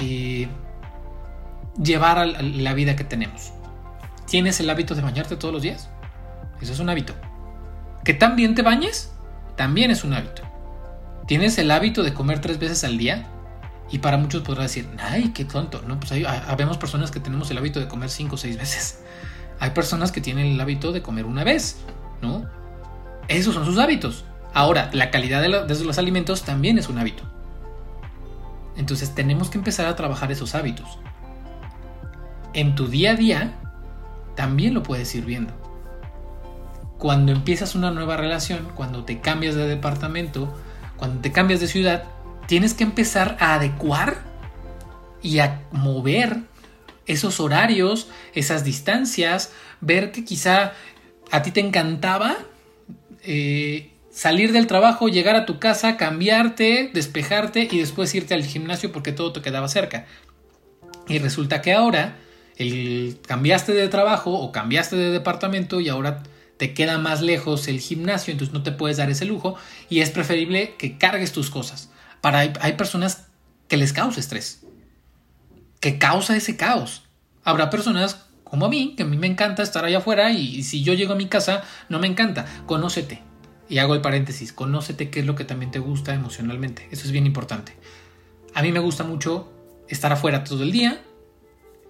eh, 0.00 0.48
llevar 1.78 2.26
la 2.26 2.72
vida 2.72 2.96
que 2.96 3.04
tenemos. 3.04 3.52
¿Tienes 4.26 4.60
el 4.60 4.70
hábito 4.70 4.94
de 4.94 5.02
bañarte 5.02 5.36
todos 5.36 5.52
los 5.52 5.62
días? 5.62 5.90
Eso 6.62 6.72
es 6.72 6.78
un 6.78 6.88
hábito. 6.88 7.12
¿Que 8.02 8.14
también 8.14 8.54
te 8.54 8.62
bañes? 8.62 9.12
También 9.56 9.90
es 9.90 10.04
un 10.04 10.14
hábito. 10.14 10.40
¿Tienes 11.26 11.58
el 11.58 11.70
hábito 11.70 12.02
de 12.02 12.14
comer 12.14 12.40
tres 12.40 12.58
veces 12.58 12.82
al 12.82 12.96
día? 12.96 13.26
Y 13.90 13.98
para 13.98 14.16
muchos 14.16 14.42
podrá 14.42 14.62
decir, 14.64 14.88
ay, 14.98 15.30
qué 15.30 15.44
tonto, 15.44 15.82
¿no? 15.82 15.98
Pues 16.00 16.12
hay, 16.12 16.24
habemos 16.24 16.76
personas 16.76 17.10
que 17.10 17.20
tenemos 17.20 17.50
el 17.50 17.58
hábito 17.58 17.78
de 17.78 17.86
comer 17.86 18.10
cinco 18.10 18.34
o 18.34 18.38
seis 18.38 18.58
veces. 18.58 19.02
Hay 19.58 19.70
personas 19.70 20.12
que 20.12 20.20
tienen 20.20 20.46
el 20.46 20.60
hábito 20.60 20.92
de 20.92 21.00
comer 21.00 21.24
una 21.24 21.42
vez, 21.42 21.78
¿no? 22.20 22.44
Esos 23.26 23.54
son 23.54 23.64
sus 23.64 23.78
hábitos. 23.78 24.26
Ahora, 24.52 24.90
la 24.92 25.10
calidad 25.10 25.40
de, 25.40 25.74
de 25.74 25.84
los 25.84 25.96
alimentos 25.96 26.42
también 26.42 26.76
es 26.76 26.90
un 26.90 26.98
hábito. 26.98 27.22
Entonces 28.76 29.14
tenemos 29.14 29.48
que 29.48 29.56
empezar 29.56 29.86
a 29.86 29.96
trabajar 29.96 30.30
esos 30.30 30.54
hábitos. 30.54 30.98
En 32.52 32.74
tu 32.74 32.88
día 32.88 33.12
a 33.12 33.14
día 33.14 33.52
también 34.34 34.74
lo 34.74 34.82
puedes 34.82 35.14
ir 35.14 35.24
viendo. 35.24 35.54
Cuando 36.98 37.32
empiezas 37.32 37.74
una 37.74 37.90
nueva 37.90 38.16
relación, 38.16 38.68
cuando 38.74 39.04
te 39.04 39.20
cambias 39.20 39.54
de 39.54 39.66
departamento, 39.66 40.54
cuando 40.96 41.20
te 41.20 41.32
cambias 41.32 41.60
de 41.60 41.68
ciudad, 41.68 42.04
tienes 42.46 42.74
que 42.74 42.84
empezar 42.84 43.36
a 43.40 43.54
adecuar 43.54 44.22
y 45.22 45.40
a 45.40 45.62
mover 45.72 46.38
esos 47.06 47.40
horarios, 47.40 48.08
esas 48.34 48.64
distancias, 48.64 49.52
ver 49.80 50.12
que 50.12 50.24
quizá 50.24 50.72
a 51.30 51.42
ti 51.42 51.50
te 51.50 51.60
encantaba 51.60 52.36
eh, 53.22 53.92
salir 54.10 54.52
del 54.52 54.66
trabajo, 54.66 55.08
llegar 55.08 55.36
a 55.36 55.46
tu 55.46 55.58
casa, 55.58 55.96
cambiarte, 55.96 56.90
despejarte 56.92 57.68
y 57.70 57.78
después 57.78 58.14
irte 58.14 58.34
al 58.34 58.44
gimnasio 58.44 58.92
porque 58.92 59.12
todo 59.12 59.32
te 59.32 59.42
quedaba 59.42 59.68
cerca. 59.68 60.06
Y 61.08 61.18
resulta 61.18 61.62
que 61.62 61.72
ahora 61.72 62.16
el, 62.56 63.18
cambiaste 63.26 63.72
de 63.72 63.88
trabajo 63.88 64.32
o 64.32 64.52
cambiaste 64.52 64.96
de 64.96 65.10
departamento 65.10 65.80
y 65.80 65.88
ahora 65.88 66.22
te 66.56 66.72
queda 66.72 66.98
más 66.98 67.20
lejos 67.20 67.68
el 67.68 67.80
gimnasio, 67.80 68.32
entonces 68.32 68.54
no 68.54 68.62
te 68.62 68.72
puedes 68.72 68.96
dar 68.96 69.10
ese 69.10 69.26
lujo 69.26 69.56
y 69.90 70.00
es 70.00 70.10
preferible 70.10 70.74
que 70.78 70.96
cargues 70.96 71.32
tus 71.32 71.50
cosas 71.50 71.90
hay, 72.34 72.72
personas 72.72 73.26
que 73.68 73.76
les 73.76 73.92
causa 73.92 74.20
estrés, 74.20 74.64
que 75.80 75.98
causa 75.98 76.36
ese 76.36 76.56
caos. 76.56 77.04
Habrá 77.44 77.70
personas 77.70 78.26
como 78.44 78.66
a 78.66 78.68
mí, 78.68 78.94
que 78.96 79.02
a 79.02 79.06
mí 79.06 79.16
me 79.16 79.26
encanta 79.26 79.62
estar 79.62 79.84
allá 79.84 79.98
afuera 79.98 80.32
y, 80.32 80.62
si 80.62 80.82
yo 80.82 80.94
llego 80.94 81.12
a 81.12 81.16
mi 81.16 81.26
casa 81.26 81.62
no 81.88 81.98
me 81.98 82.06
encanta. 82.06 82.46
Conócete. 82.66 83.22
Y 83.68 83.78
hago 83.78 83.94
el 83.94 84.00
paréntesis, 84.00 84.52
conócete 84.52 85.10
qué 85.10 85.20
es 85.20 85.26
lo 85.26 85.34
que 85.34 85.44
también 85.44 85.72
te 85.72 85.80
gusta 85.80 86.14
emocionalmente. 86.14 86.88
Eso 86.90 87.04
es 87.04 87.12
bien 87.12 87.26
importante. 87.26 87.76
A 88.54 88.62
mí 88.62 88.70
me 88.70 88.78
gusta 88.78 89.04
mucho 89.04 89.52
estar 89.88 90.12
afuera 90.12 90.44
todo 90.44 90.62
el 90.62 90.70
día, 90.70 91.02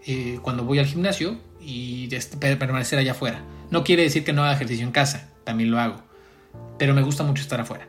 eh, 0.07 0.39
cuando 0.43 0.65
voy 0.65 0.79
al 0.79 0.87
gimnasio 0.87 1.39
y 1.61 2.09
permanecer 2.39 2.99
allá 2.99 3.13
afuera. 3.13 3.43
No 3.71 3.85
quiere 3.85 4.05
decir 4.05 4.25
que 4.25 4.33
no 4.33 4.43
haga 4.43 4.55
ejercicio 4.55 4.87
en 4.87 4.93
casa, 4.93 5.31
también 5.45 5.71
lo 5.71 5.79
hago. 5.79 6.03
Pero 6.79 6.95
me 6.95 7.03
gusta 7.03 7.25
mucho 7.25 7.43
estar 7.43 7.61
afuera. 7.61 7.89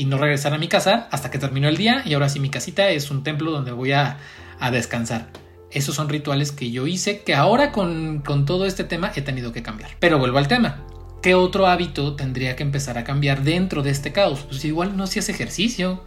Y 0.00 0.06
no 0.06 0.16
regresar 0.16 0.54
a 0.54 0.58
mi 0.58 0.66
casa 0.66 1.08
hasta 1.10 1.30
que 1.30 1.38
terminó 1.38 1.68
el 1.68 1.76
día 1.76 2.02
y 2.06 2.14
ahora 2.14 2.30
sí 2.30 2.40
mi 2.40 2.48
casita 2.48 2.88
es 2.88 3.10
un 3.10 3.22
templo 3.22 3.50
donde 3.50 3.70
voy 3.72 3.92
a, 3.92 4.16
descansar. 4.72 5.28
Esos 5.70 5.94
son 5.94 6.08
rituales 6.08 6.52
que 6.52 6.70
yo 6.70 6.86
hice 6.86 7.20
que 7.22 7.34
ahora 7.34 7.70
con, 7.70 8.20
con 8.20 8.46
todo 8.46 8.64
este 8.64 8.82
tema 8.82 9.12
he 9.14 9.20
tenido 9.20 9.52
que 9.52 9.62
cambiar. 9.62 9.90
Pero 10.00 10.18
vuelvo 10.18 10.38
al 10.38 10.48
tema. 10.48 10.86
¿qué 11.20 11.34
otro 11.34 11.66
hábito 11.66 12.16
tendría 12.16 12.56
que 12.56 12.62
empezar 12.62 12.96
a 12.96 13.04
cambiar 13.04 13.42
dentro 13.42 13.82
de 13.82 13.90
este 13.90 14.10
caos? 14.10 14.40
Pues 14.48 14.64
igual 14.64 14.96
no 14.96 15.04
hacías 15.04 15.28
ejercicio, 15.28 16.02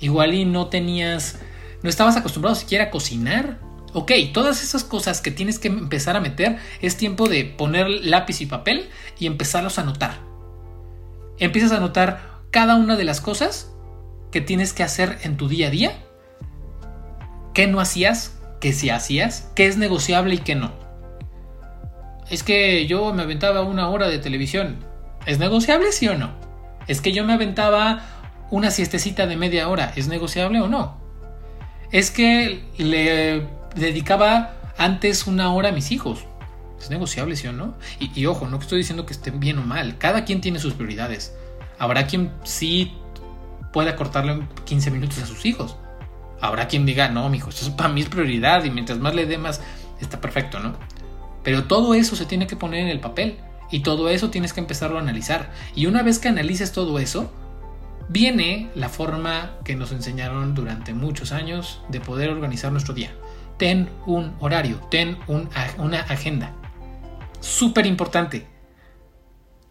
igual 0.00 0.34
y 0.34 0.44
no 0.44 0.66
tenías, 0.66 1.38
no 1.82 1.88
estabas 1.88 2.18
acostumbrado 2.18 2.54
siquiera 2.54 2.84
a 2.84 2.90
cocinar. 2.90 3.58
Ok, 3.94 4.12
todas 4.34 4.62
esas 4.62 4.84
cosas 4.84 5.22
que 5.22 5.30
tienes 5.30 5.58
que 5.58 5.68
empezar 5.68 6.14
a 6.14 6.20
meter 6.20 6.58
es 6.82 6.98
tiempo 6.98 7.26
de 7.26 7.46
poner 7.46 7.88
lápiz 7.88 8.42
y 8.42 8.46
papel 8.46 8.90
y 9.18 9.26
empezarlos 9.26 9.78
a 9.78 9.82
anotar. 9.82 10.20
Empiezas 11.38 11.72
a 11.72 11.78
anotar 11.78 12.33
cada 12.54 12.76
una 12.76 12.94
de 12.94 13.02
las 13.02 13.20
cosas 13.20 13.72
que 14.30 14.40
tienes 14.40 14.72
que 14.72 14.84
hacer 14.84 15.18
en 15.24 15.36
tu 15.36 15.48
día 15.48 15.66
a 15.66 15.70
día, 15.70 15.92
qué 17.52 17.66
no 17.66 17.80
hacías, 17.80 18.38
qué 18.60 18.72
sí 18.72 18.90
hacías, 18.90 19.50
qué 19.56 19.66
es 19.66 19.76
negociable 19.76 20.36
y 20.36 20.38
qué 20.38 20.54
no. 20.54 20.70
Es 22.30 22.44
que 22.44 22.86
yo 22.86 23.12
me 23.12 23.24
aventaba 23.24 23.62
una 23.62 23.88
hora 23.88 24.06
de 24.06 24.20
televisión. 24.20 24.76
¿Es 25.26 25.40
negociable, 25.40 25.90
sí 25.90 26.06
o 26.06 26.16
no? 26.16 26.30
Es 26.86 27.00
que 27.00 27.10
yo 27.10 27.24
me 27.24 27.32
aventaba 27.32 28.04
una 28.52 28.70
siestecita 28.70 29.26
de 29.26 29.36
media 29.36 29.68
hora. 29.68 29.92
¿Es 29.96 30.06
negociable 30.06 30.60
o 30.60 30.68
no? 30.68 30.96
Es 31.90 32.12
que 32.12 32.62
le 32.78 33.48
dedicaba 33.74 34.54
antes 34.78 35.26
una 35.26 35.52
hora 35.52 35.70
a 35.70 35.72
mis 35.72 35.90
hijos. 35.90 36.24
¿Es 36.78 36.88
negociable, 36.88 37.34
sí 37.34 37.48
o 37.48 37.52
no? 37.52 37.74
Y, 37.98 38.12
y 38.14 38.26
ojo, 38.26 38.46
no 38.46 38.60
estoy 38.60 38.78
diciendo 38.78 39.06
que 39.06 39.12
estén 39.12 39.40
bien 39.40 39.58
o 39.58 39.62
mal. 39.62 39.98
Cada 39.98 40.24
quien 40.24 40.40
tiene 40.40 40.60
sus 40.60 40.74
prioridades. 40.74 41.34
Habrá 41.78 42.06
quien 42.06 42.32
sí 42.44 42.92
pueda 43.72 43.96
cortarle 43.96 44.46
15 44.64 44.90
minutos 44.90 45.18
a 45.18 45.26
sus 45.26 45.44
hijos. 45.44 45.76
Habrá 46.40 46.68
quien 46.68 46.86
diga, 46.86 47.08
no, 47.08 47.28
mijo, 47.28 47.50
esto 47.50 47.66
es 47.66 47.70
para 47.70 47.88
mí 47.88 48.02
es 48.02 48.08
prioridad 48.08 48.64
y 48.64 48.70
mientras 48.70 48.98
más 48.98 49.14
le 49.14 49.26
dé 49.26 49.38
más, 49.38 49.60
está 50.00 50.20
perfecto, 50.20 50.60
¿no? 50.60 50.74
Pero 51.42 51.64
todo 51.64 51.94
eso 51.94 52.16
se 52.16 52.26
tiene 52.26 52.46
que 52.46 52.56
poner 52.56 52.80
en 52.80 52.88
el 52.88 53.00
papel 53.00 53.38
y 53.70 53.80
todo 53.80 54.08
eso 54.08 54.30
tienes 54.30 54.52
que 54.52 54.60
empezarlo 54.60 54.98
a 54.98 55.00
analizar. 55.00 55.52
Y 55.74 55.86
una 55.86 56.02
vez 56.02 56.18
que 56.18 56.28
analices 56.28 56.72
todo 56.72 56.98
eso, 56.98 57.32
viene 58.08 58.70
la 58.74 58.88
forma 58.88 59.56
que 59.64 59.74
nos 59.74 59.92
enseñaron 59.92 60.54
durante 60.54 60.94
muchos 60.94 61.32
años 61.32 61.80
de 61.88 62.00
poder 62.00 62.30
organizar 62.30 62.72
nuestro 62.72 62.94
día. 62.94 63.14
Ten 63.58 63.88
un 64.06 64.34
horario, 64.40 64.78
ten 64.90 65.18
una 65.26 66.00
agenda. 66.00 66.52
Súper 67.40 67.86
importante. 67.86 68.53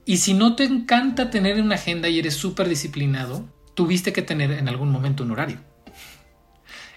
Y 0.06 0.18
si 0.18 0.34
no 0.34 0.56
te 0.56 0.66
encanta 0.66 1.30
tener 1.30 1.62
una 1.62 1.76
agenda 1.76 2.10
y 2.10 2.20
eres 2.20 2.36
súper 2.36 2.68
disciplinado, 2.68 3.48
tuviste 3.74 4.14
que 4.14 4.22
tener 4.22 4.52
en 4.52 4.68
algún 4.68 4.92
momento 4.92 5.24
un 5.24 5.32
horario 5.32 5.60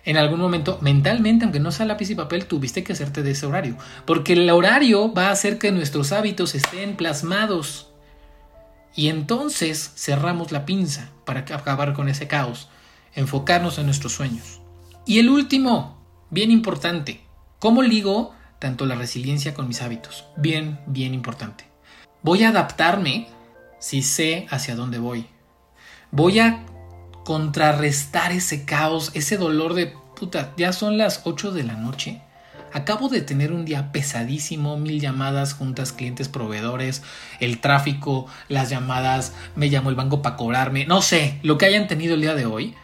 en 0.06 0.16
algún 0.16 0.38
momento 0.38 0.78
mentalmente, 0.80 1.44
aunque 1.44 1.58
no 1.58 1.72
sea 1.72 1.84
lápiz 1.84 2.08
y 2.10 2.14
papel, 2.14 2.46
tuviste 2.46 2.84
que 2.84 2.92
hacerte 2.92 3.24
de 3.24 3.32
ese 3.32 3.44
horario. 3.44 3.76
Porque 4.06 4.34
el 4.34 4.48
horario 4.48 5.12
va 5.12 5.28
a 5.28 5.32
hacer 5.32 5.58
que 5.58 5.72
nuestros 5.72 6.12
hábitos 6.12 6.54
estén 6.54 6.96
plasmados. 6.96 7.88
Y 8.94 9.08
entonces 9.08 9.92
cerramos 9.96 10.52
la 10.52 10.64
pinza 10.64 11.10
para 11.24 11.40
acabar 11.40 11.92
con 11.92 12.08
ese 12.08 12.28
caos, 12.28 12.68
enfocarnos 13.14 13.78
en 13.78 13.86
nuestros 13.86 14.12
sueños. 14.12 14.60
Y 15.06 15.18
el 15.18 15.28
último, 15.28 16.00
bien 16.30 16.52
importante, 16.52 17.22
¿cómo 17.58 17.82
ligo 17.82 18.32
tanto 18.60 18.86
la 18.86 18.94
resiliencia 18.94 19.54
con 19.54 19.66
mis 19.66 19.82
hábitos? 19.82 20.24
Bien, 20.36 20.78
bien 20.86 21.14
importante. 21.14 21.65
Voy 22.26 22.42
a 22.42 22.48
adaptarme 22.48 23.28
si 23.78 24.02
sé 24.02 24.48
hacia 24.50 24.74
dónde 24.74 24.98
voy. 24.98 25.26
Voy 26.10 26.40
a 26.40 26.64
contrarrestar 27.24 28.32
ese 28.32 28.64
caos, 28.64 29.12
ese 29.14 29.36
dolor 29.36 29.74
de 29.74 29.94
puta, 30.16 30.52
ya 30.56 30.72
son 30.72 30.98
las 30.98 31.20
8 31.22 31.52
de 31.52 31.62
la 31.62 31.74
noche. 31.74 32.20
Acabo 32.72 33.08
de 33.08 33.20
tener 33.20 33.52
un 33.52 33.64
día 33.64 33.92
pesadísimo, 33.92 34.76
mil 34.76 35.00
llamadas, 35.00 35.54
juntas, 35.54 35.92
clientes, 35.92 36.28
proveedores, 36.28 37.04
el 37.38 37.60
tráfico, 37.60 38.26
las 38.48 38.70
llamadas, 38.70 39.32
me 39.54 39.70
llamó 39.70 39.90
el 39.90 39.94
banco 39.94 40.20
para 40.20 40.34
cobrarme, 40.34 40.84
no 40.84 41.02
sé, 41.02 41.38
lo 41.44 41.58
que 41.58 41.66
hayan 41.66 41.86
tenido 41.86 42.16
el 42.16 42.22
día 42.22 42.34
de 42.34 42.46
hoy. 42.46 42.74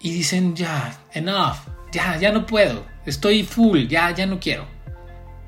Y 0.00 0.10
dicen, 0.12 0.54
ya, 0.54 1.00
enough, 1.14 1.56
ya, 1.92 2.18
ya 2.18 2.30
no 2.30 2.44
puedo, 2.44 2.84
estoy 3.06 3.42
full, 3.42 3.86
ya, 3.86 4.10
ya 4.10 4.26
no 4.26 4.38
quiero. 4.38 4.66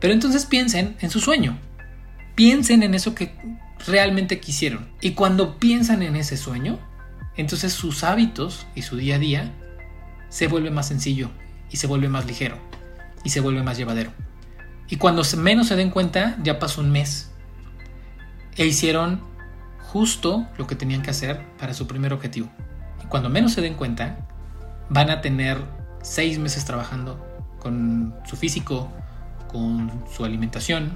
Pero 0.01 0.15
entonces 0.15 0.47
piensen 0.47 0.97
en 1.03 1.11
su 1.11 1.21
sueño, 1.21 1.59
piensen 2.35 2.83
en 2.83 2.95
eso 2.95 3.15
que 3.15 3.35
realmente 3.87 4.41
quisieron. 4.41 4.89
Y 5.01 5.13
cuando 5.13 5.59
piensan 5.59 6.03
en 6.03 6.17
ese 6.17 6.37
sueño, 6.37 6.79
entonces 7.37 7.73
sus 7.73 8.05
hábitos 8.05 8.67
y 8.75 8.83
su 8.83 8.97
día 8.97 9.17
a 9.17 9.19
día 9.19 9.53
se 10.29 10.47
vuelve 10.47 10.71
más 10.71 10.89
sencillo 10.89 11.31
y 11.71 11.77
se 11.77 11.87
vuelve 11.87 12.09
más 12.09 12.27
ligero 12.27 12.59
y 13.25 13.31
se 13.31 13.41
vuelve 13.41 13.63
más 13.63 13.77
llevadero. 13.77 14.13
Y 14.89 14.97
cuando 14.97 15.23
menos 15.39 15.69
se 15.69 15.77
den 15.77 15.91
cuenta, 15.91 16.37
ya 16.43 16.59
pasó 16.59 16.81
un 16.81 16.91
mes. 16.91 17.31
E 18.57 18.67
hicieron 18.67 19.23
justo 19.79 20.47
lo 20.59 20.67
que 20.67 20.75
tenían 20.75 21.03
que 21.03 21.11
hacer 21.11 21.47
para 21.59 21.75
su 21.75 21.87
primer 21.87 22.13
objetivo. 22.13 22.51
Y 23.03 23.07
cuando 23.07 23.31
menos 23.31 23.53
se 23.53 23.63
den 23.63 23.75
cuenta, 23.75 24.19
van 24.91 25.11
a 25.11 25.21
tener 25.21 25.59
seis 26.03 26.39
meses 26.39 26.65
trabajando 26.65 27.27
con 27.59 28.15
su 28.27 28.37
físico, 28.37 28.91
con 29.49 30.05
su 30.15 30.25
alimentación, 30.25 30.93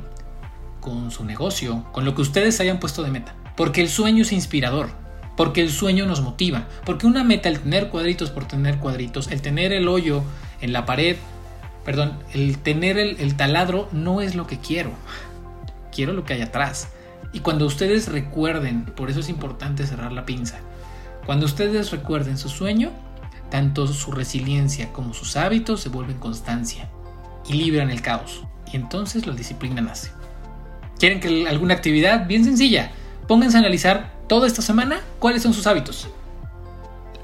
con 0.86 1.10
su 1.10 1.24
negocio, 1.24 1.84
con 1.90 2.04
lo 2.04 2.14
que 2.14 2.22
ustedes 2.22 2.60
hayan 2.60 2.78
puesto 2.78 3.02
de 3.02 3.10
meta. 3.10 3.34
Porque 3.56 3.80
el 3.80 3.88
sueño 3.88 4.22
es 4.22 4.30
inspirador 4.30 4.90
porque 5.36 5.60
el 5.60 5.70
sueño 5.70 6.06
nos 6.06 6.22
motiva, 6.22 6.66
porque 6.84 7.06
una 7.06 7.22
meta, 7.22 7.48
el 7.48 7.60
tener 7.60 7.90
cuadritos 7.90 8.30
por 8.30 8.46
tener 8.46 8.78
cuadritos, 8.78 9.30
el 9.30 9.42
tener 9.42 9.72
el 9.72 9.86
hoyo 9.86 10.22
en 10.62 10.72
la 10.72 10.86
pared, 10.86 11.16
perdón, 11.84 12.18
el 12.32 12.58
tener 12.58 12.96
el, 12.96 13.36
taladro 13.36 13.88
no 13.92 14.22
es 14.22 14.34
lo 14.34 14.46
que 14.46 14.58
quiero, 14.58 14.92
quiero 15.92 16.14
lo 16.14 16.24
que 16.24 16.32
hay 16.32 16.40
atrás. 16.40 16.88
Y 17.32 17.40
cuando 17.40 17.66
ustedes 17.66 18.08
recuerden, 18.08 18.86
por 18.86 19.10
eso 19.10 19.20
es 19.20 19.28
importante 19.28 19.86
cerrar 19.86 20.12
la 20.12 20.24
pinza, 20.24 20.58
cuando 21.26 21.44
ustedes 21.44 21.90
recuerden 21.90 22.38
su 22.38 22.48
sueño, 22.48 22.92
tanto 23.50 23.86
su 23.86 24.12
resiliencia 24.12 24.92
como 24.92 25.12
sus 25.12 25.36
hábitos 25.36 25.82
se 25.82 25.90
vuelven 25.90 26.18
constancia 26.18 26.88
y 27.46 27.54
libran 27.54 27.90
el 27.90 28.00
caos. 28.00 28.44
Y 28.72 28.76
entonces 28.76 29.26
la 29.26 29.34
disciplina 29.34 29.82
nace. 29.82 30.10
¿Quieren 30.98 31.20
que 31.20 31.46
alguna 31.48 31.74
actividad? 31.74 32.26
Bien 32.26 32.44
sencilla. 32.44 32.92
Pónganse 33.28 33.56
a 33.56 33.60
analizar 33.60 34.12
toda 34.28 34.46
esta 34.46 34.62
semana 34.62 35.00
cuáles 35.18 35.42
son 35.42 35.52
sus 35.52 35.66
hábitos. 35.66 36.08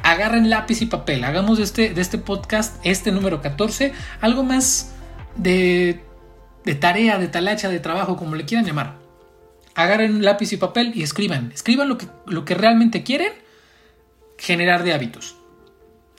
Agarren 0.02 0.50
lápiz 0.50 0.82
y 0.82 0.86
papel, 0.86 1.24
hagamos 1.24 1.58
de 1.58 1.64
este, 1.64 1.94
de 1.94 2.00
este 2.00 2.18
podcast, 2.18 2.76
este 2.84 3.12
número 3.12 3.40
14, 3.40 3.92
algo 4.20 4.42
más 4.42 4.92
de, 5.36 6.02
tarea, 6.80 7.18
de 7.18 7.28
talacha, 7.28 7.68
de 7.68 7.78
trabajo, 7.78 8.16
como 8.16 8.34
le 8.34 8.44
quieran 8.44 8.66
llamar. 8.66 8.96
Agarren 9.74 10.22
lápiz 10.22 10.52
y 10.52 10.56
papel 10.56 10.92
y 10.94 11.02
escriban. 11.02 11.52
Escriban 11.52 11.88
lo 11.88 11.98
que, 11.98 12.06
lo 12.26 12.44
que 12.44 12.54
realmente 12.54 13.04
quieren 13.04 13.32
generar 14.36 14.82
de 14.82 14.92
hábitos. 14.92 15.36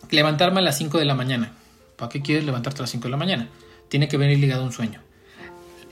Levantarme 0.09 0.59
a 0.59 0.63
las 0.63 0.77
5 0.77 0.97
de 0.97 1.05
la 1.05 1.13
mañana. 1.13 1.51
¿Para 1.97 2.09
qué 2.09 2.21
quieres 2.21 2.45
levantarte 2.45 2.79
a 2.79 2.83
las 2.83 2.89
5 2.89 3.03
de 3.03 3.11
la 3.11 3.17
mañana? 3.17 3.49
Tiene 3.89 4.07
que 4.07 4.17
venir 4.17 4.39
ligado 4.39 4.63
a 4.63 4.65
un 4.65 4.71
sueño. 4.71 5.01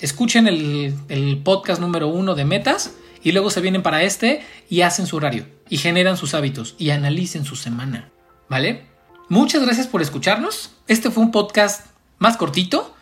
Escuchen 0.01 0.47
el, 0.47 1.41
podcast 1.43 1.79
número 1.79 2.07
1 2.07 2.33
de 2.33 2.43
metas 2.43 2.95
y 3.21 3.33
luego 3.33 3.51
se 3.51 3.61
vienen 3.61 3.83
para 3.83 4.01
este 4.01 4.43
y 4.67 4.81
hacen 4.81 5.05
su 5.05 5.17
horario 5.17 5.45
y 5.69 5.77
generan 5.77 6.17
sus 6.17 6.33
hábitos 6.33 6.73
y 6.79 6.89
analicen 6.89 7.45
su 7.45 7.55
semana. 7.55 8.09
¿Vale? 8.49 8.87
Muchas 9.29 9.61
gracias 9.61 9.85
por 9.85 10.01
escucharnos. 10.01 10.71
Este 10.87 11.11
fue 11.11 11.23
un 11.23 11.29
podcast 11.29 11.85
más 12.17 12.35
cortito. 12.35 12.95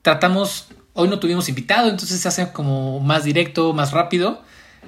Tratamos, 0.00 0.68
hoy 0.94 1.08
no 1.08 1.18
tuvimos 1.18 1.50
invitado, 1.50 1.90
entonces 1.90 2.20
se 2.20 2.28
hace 2.28 2.50
como 2.52 3.00
más 3.00 3.24
directo, 3.24 3.74
más 3.74 3.92
rápido. 3.92 4.40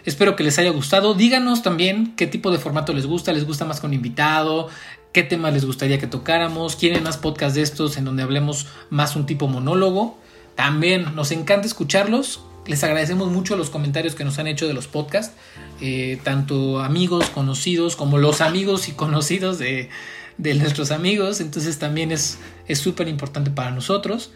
Espero 0.06 0.36
que 0.36 0.44
les 0.44 0.58
haya 0.58 0.70
gustado. 0.70 1.12
Díganos 1.12 1.62
también 1.62 2.14
qué 2.16 2.26
tipo 2.26 2.50
de 2.50 2.56
formato 2.56 2.94
les 2.94 3.04
gusta. 3.04 3.34
¿Les 3.34 3.46
gusta 3.46 3.66
más 3.66 3.82
con 3.82 3.92
invitado? 3.92 4.70
¿Qué 5.12 5.22
temas 5.22 5.52
les 5.52 5.66
gustaría 5.66 5.98
que 5.98 6.06
tocáramos? 6.06 6.76
¿Quieren 6.76 7.02
más 7.02 7.18
podcasts 7.18 7.56
de 7.56 7.62
estos 7.62 7.98
en 7.98 8.06
donde 8.06 8.22
hablemos 8.22 8.68
más 8.88 9.16
un 9.16 9.26
tipo 9.26 9.48
monólogo? 9.48 10.18
También 10.58 11.14
nos 11.14 11.30
encanta 11.30 11.68
escucharlos. 11.68 12.40
Les 12.66 12.82
agradecemos 12.82 13.30
mucho 13.30 13.54
los 13.54 13.70
comentarios 13.70 14.16
que 14.16 14.24
nos 14.24 14.40
han 14.40 14.48
hecho 14.48 14.66
de 14.66 14.74
los 14.74 14.88
podcasts, 14.88 15.36
eh, 15.80 16.18
tanto 16.24 16.80
amigos, 16.80 17.30
conocidos, 17.30 17.94
como 17.94 18.18
los 18.18 18.40
amigos 18.40 18.88
y 18.88 18.92
conocidos 18.92 19.60
de, 19.60 19.88
nuestros 20.36 20.90
amigos. 20.90 21.40
Entonces 21.40 21.78
también 21.78 22.10
es 22.10 22.40
súper 22.74 23.06
importante 23.06 23.52
para 23.52 23.70
nosotros. 23.70 24.32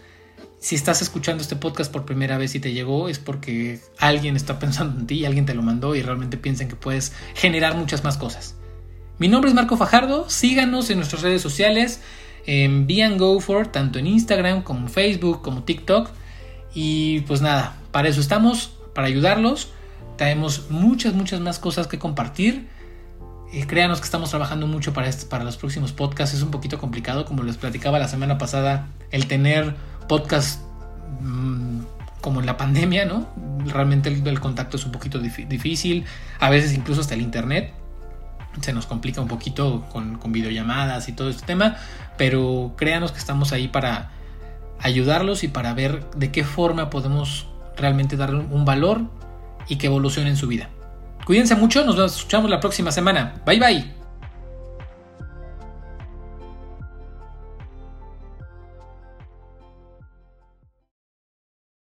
Si 0.59 0.75
estás 0.75 1.01
escuchando 1.01 1.41
este 1.41 1.57
podcast 1.57 1.91
por 1.91 2.05
primera 2.05 2.37
vez 2.37 2.55
y 2.55 2.61
te 2.61 2.71
llegó, 2.71 3.09
es 3.09 3.19
porque 3.19 3.81
alguien 3.99 4.37
está 4.37 4.59
pensando 4.59 5.01
en 5.01 5.07
ti, 5.07 5.25
alguien 5.25 5.45
te 5.45 5.53
lo 5.53 5.61
mandó 5.61 5.93
y 5.93 6.03
realmente 6.03 6.37
piensan 6.37 6.69
que 6.69 6.77
puedes 6.77 7.11
generar 7.35 7.75
muchas 7.75 8.05
más 8.05 8.15
cosas. 8.15 8.55
Mi 9.17 9.27
nombre 9.27 9.49
es 9.49 9.55
Marco 9.55 9.75
Fajardo, 9.75 10.29
síganos 10.29 10.89
en 10.89 10.99
nuestras 10.99 11.21
redes 11.21 11.41
sociales, 11.41 11.99
en 12.45 12.87
Be 12.87 13.07
Go 13.17 13.39
For, 13.39 13.67
tanto 13.67 13.99
en 13.99 14.07
Instagram 14.07 14.63
como 14.63 14.87
Facebook, 14.87 15.41
como 15.41 15.63
TikTok. 15.63 16.09
Y 16.73 17.21
pues 17.21 17.41
nada, 17.41 17.75
para 17.91 18.07
eso 18.09 18.21
estamos, 18.21 18.73
para 18.93 19.07
ayudarlos. 19.07 19.69
Traemos 20.17 20.69
muchas, 20.69 21.13
muchas 21.13 21.39
más 21.39 21.59
cosas 21.59 21.87
que 21.87 21.99
compartir. 21.99 22.67
Eh, 23.53 23.65
créanos 23.67 23.99
que 23.99 24.05
estamos 24.05 24.29
trabajando 24.29 24.65
mucho 24.67 24.93
para, 24.93 25.09
para 25.29 25.43
los 25.43 25.57
próximos 25.57 25.91
podcasts. 25.91 26.35
Es 26.35 26.41
un 26.41 26.51
poquito 26.51 26.79
complicado, 26.79 27.25
como 27.25 27.43
les 27.43 27.57
platicaba 27.57 27.99
la 27.99 28.07
semana 28.07 28.37
pasada, 28.37 28.87
el 29.11 29.27
tener 29.27 29.75
podcast 30.07 30.61
mm, 31.21 31.81
como 32.21 32.39
en 32.39 32.45
la 32.45 32.57
pandemia, 32.57 33.05
¿no? 33.05 33.27
realmente 33.65 34.09
el, 34.09 34.39
contacto 34.39 34.77
es 34.77 34.85
un 34.85 34.91
poquito 34.91 35.19
difícil, 35.19 36.05
a 36.39 36.49
veces 36.49 36.73
incluso 36.73 37.01
hasta 37.01 37.13
el 37.13 37.21
internet 37.21 37.73
se 38.61 38.71
nos 38.71 38.85
complica 38.85 39.19
un 39.19 39.27
poquito 39.27 39.85
con, 39.91 40.17
con 40.17 40.31
videollamadas 40.31 41.09
y 41.09 41.13
todo 41.13 41.29
este 41.29 41.45
tema, 41.45 41.75
pero 42.17 42.73
créanos 42.77 43.11
que 43.11 43.19
estamos 43.19 43.51
ahí 43.51 43.67
para 43.67 44.11
ayudarlos 44.79 45.43
y 45.43 45.47
para 45.47 45.73
ver 45.73 46.09
de 46.15 46.31
qué 46.31 46.43
forma 46.43 46.89
podemos 46.89 47.47
realmente 47.77 48.17
darle 48.17 48.39
un 48.39 48.65
valor 48.65 49.01
y 49.67 49.77
que 49.77 49.87
evolucione 49.87 50.29
en 50.29 50.37
su 50.37 50.47
vida. 50.47 50.69
Cuídense 51.25 51.55
mucho, 51.55 51.85
nos 51.85 52.17
escuchamos 52.17 52.49
la 52.49 52.59
próxima 52.59 52.91
semana. 52.91 53.41
Bye 53.45 53.59
bye. 53.59 54.02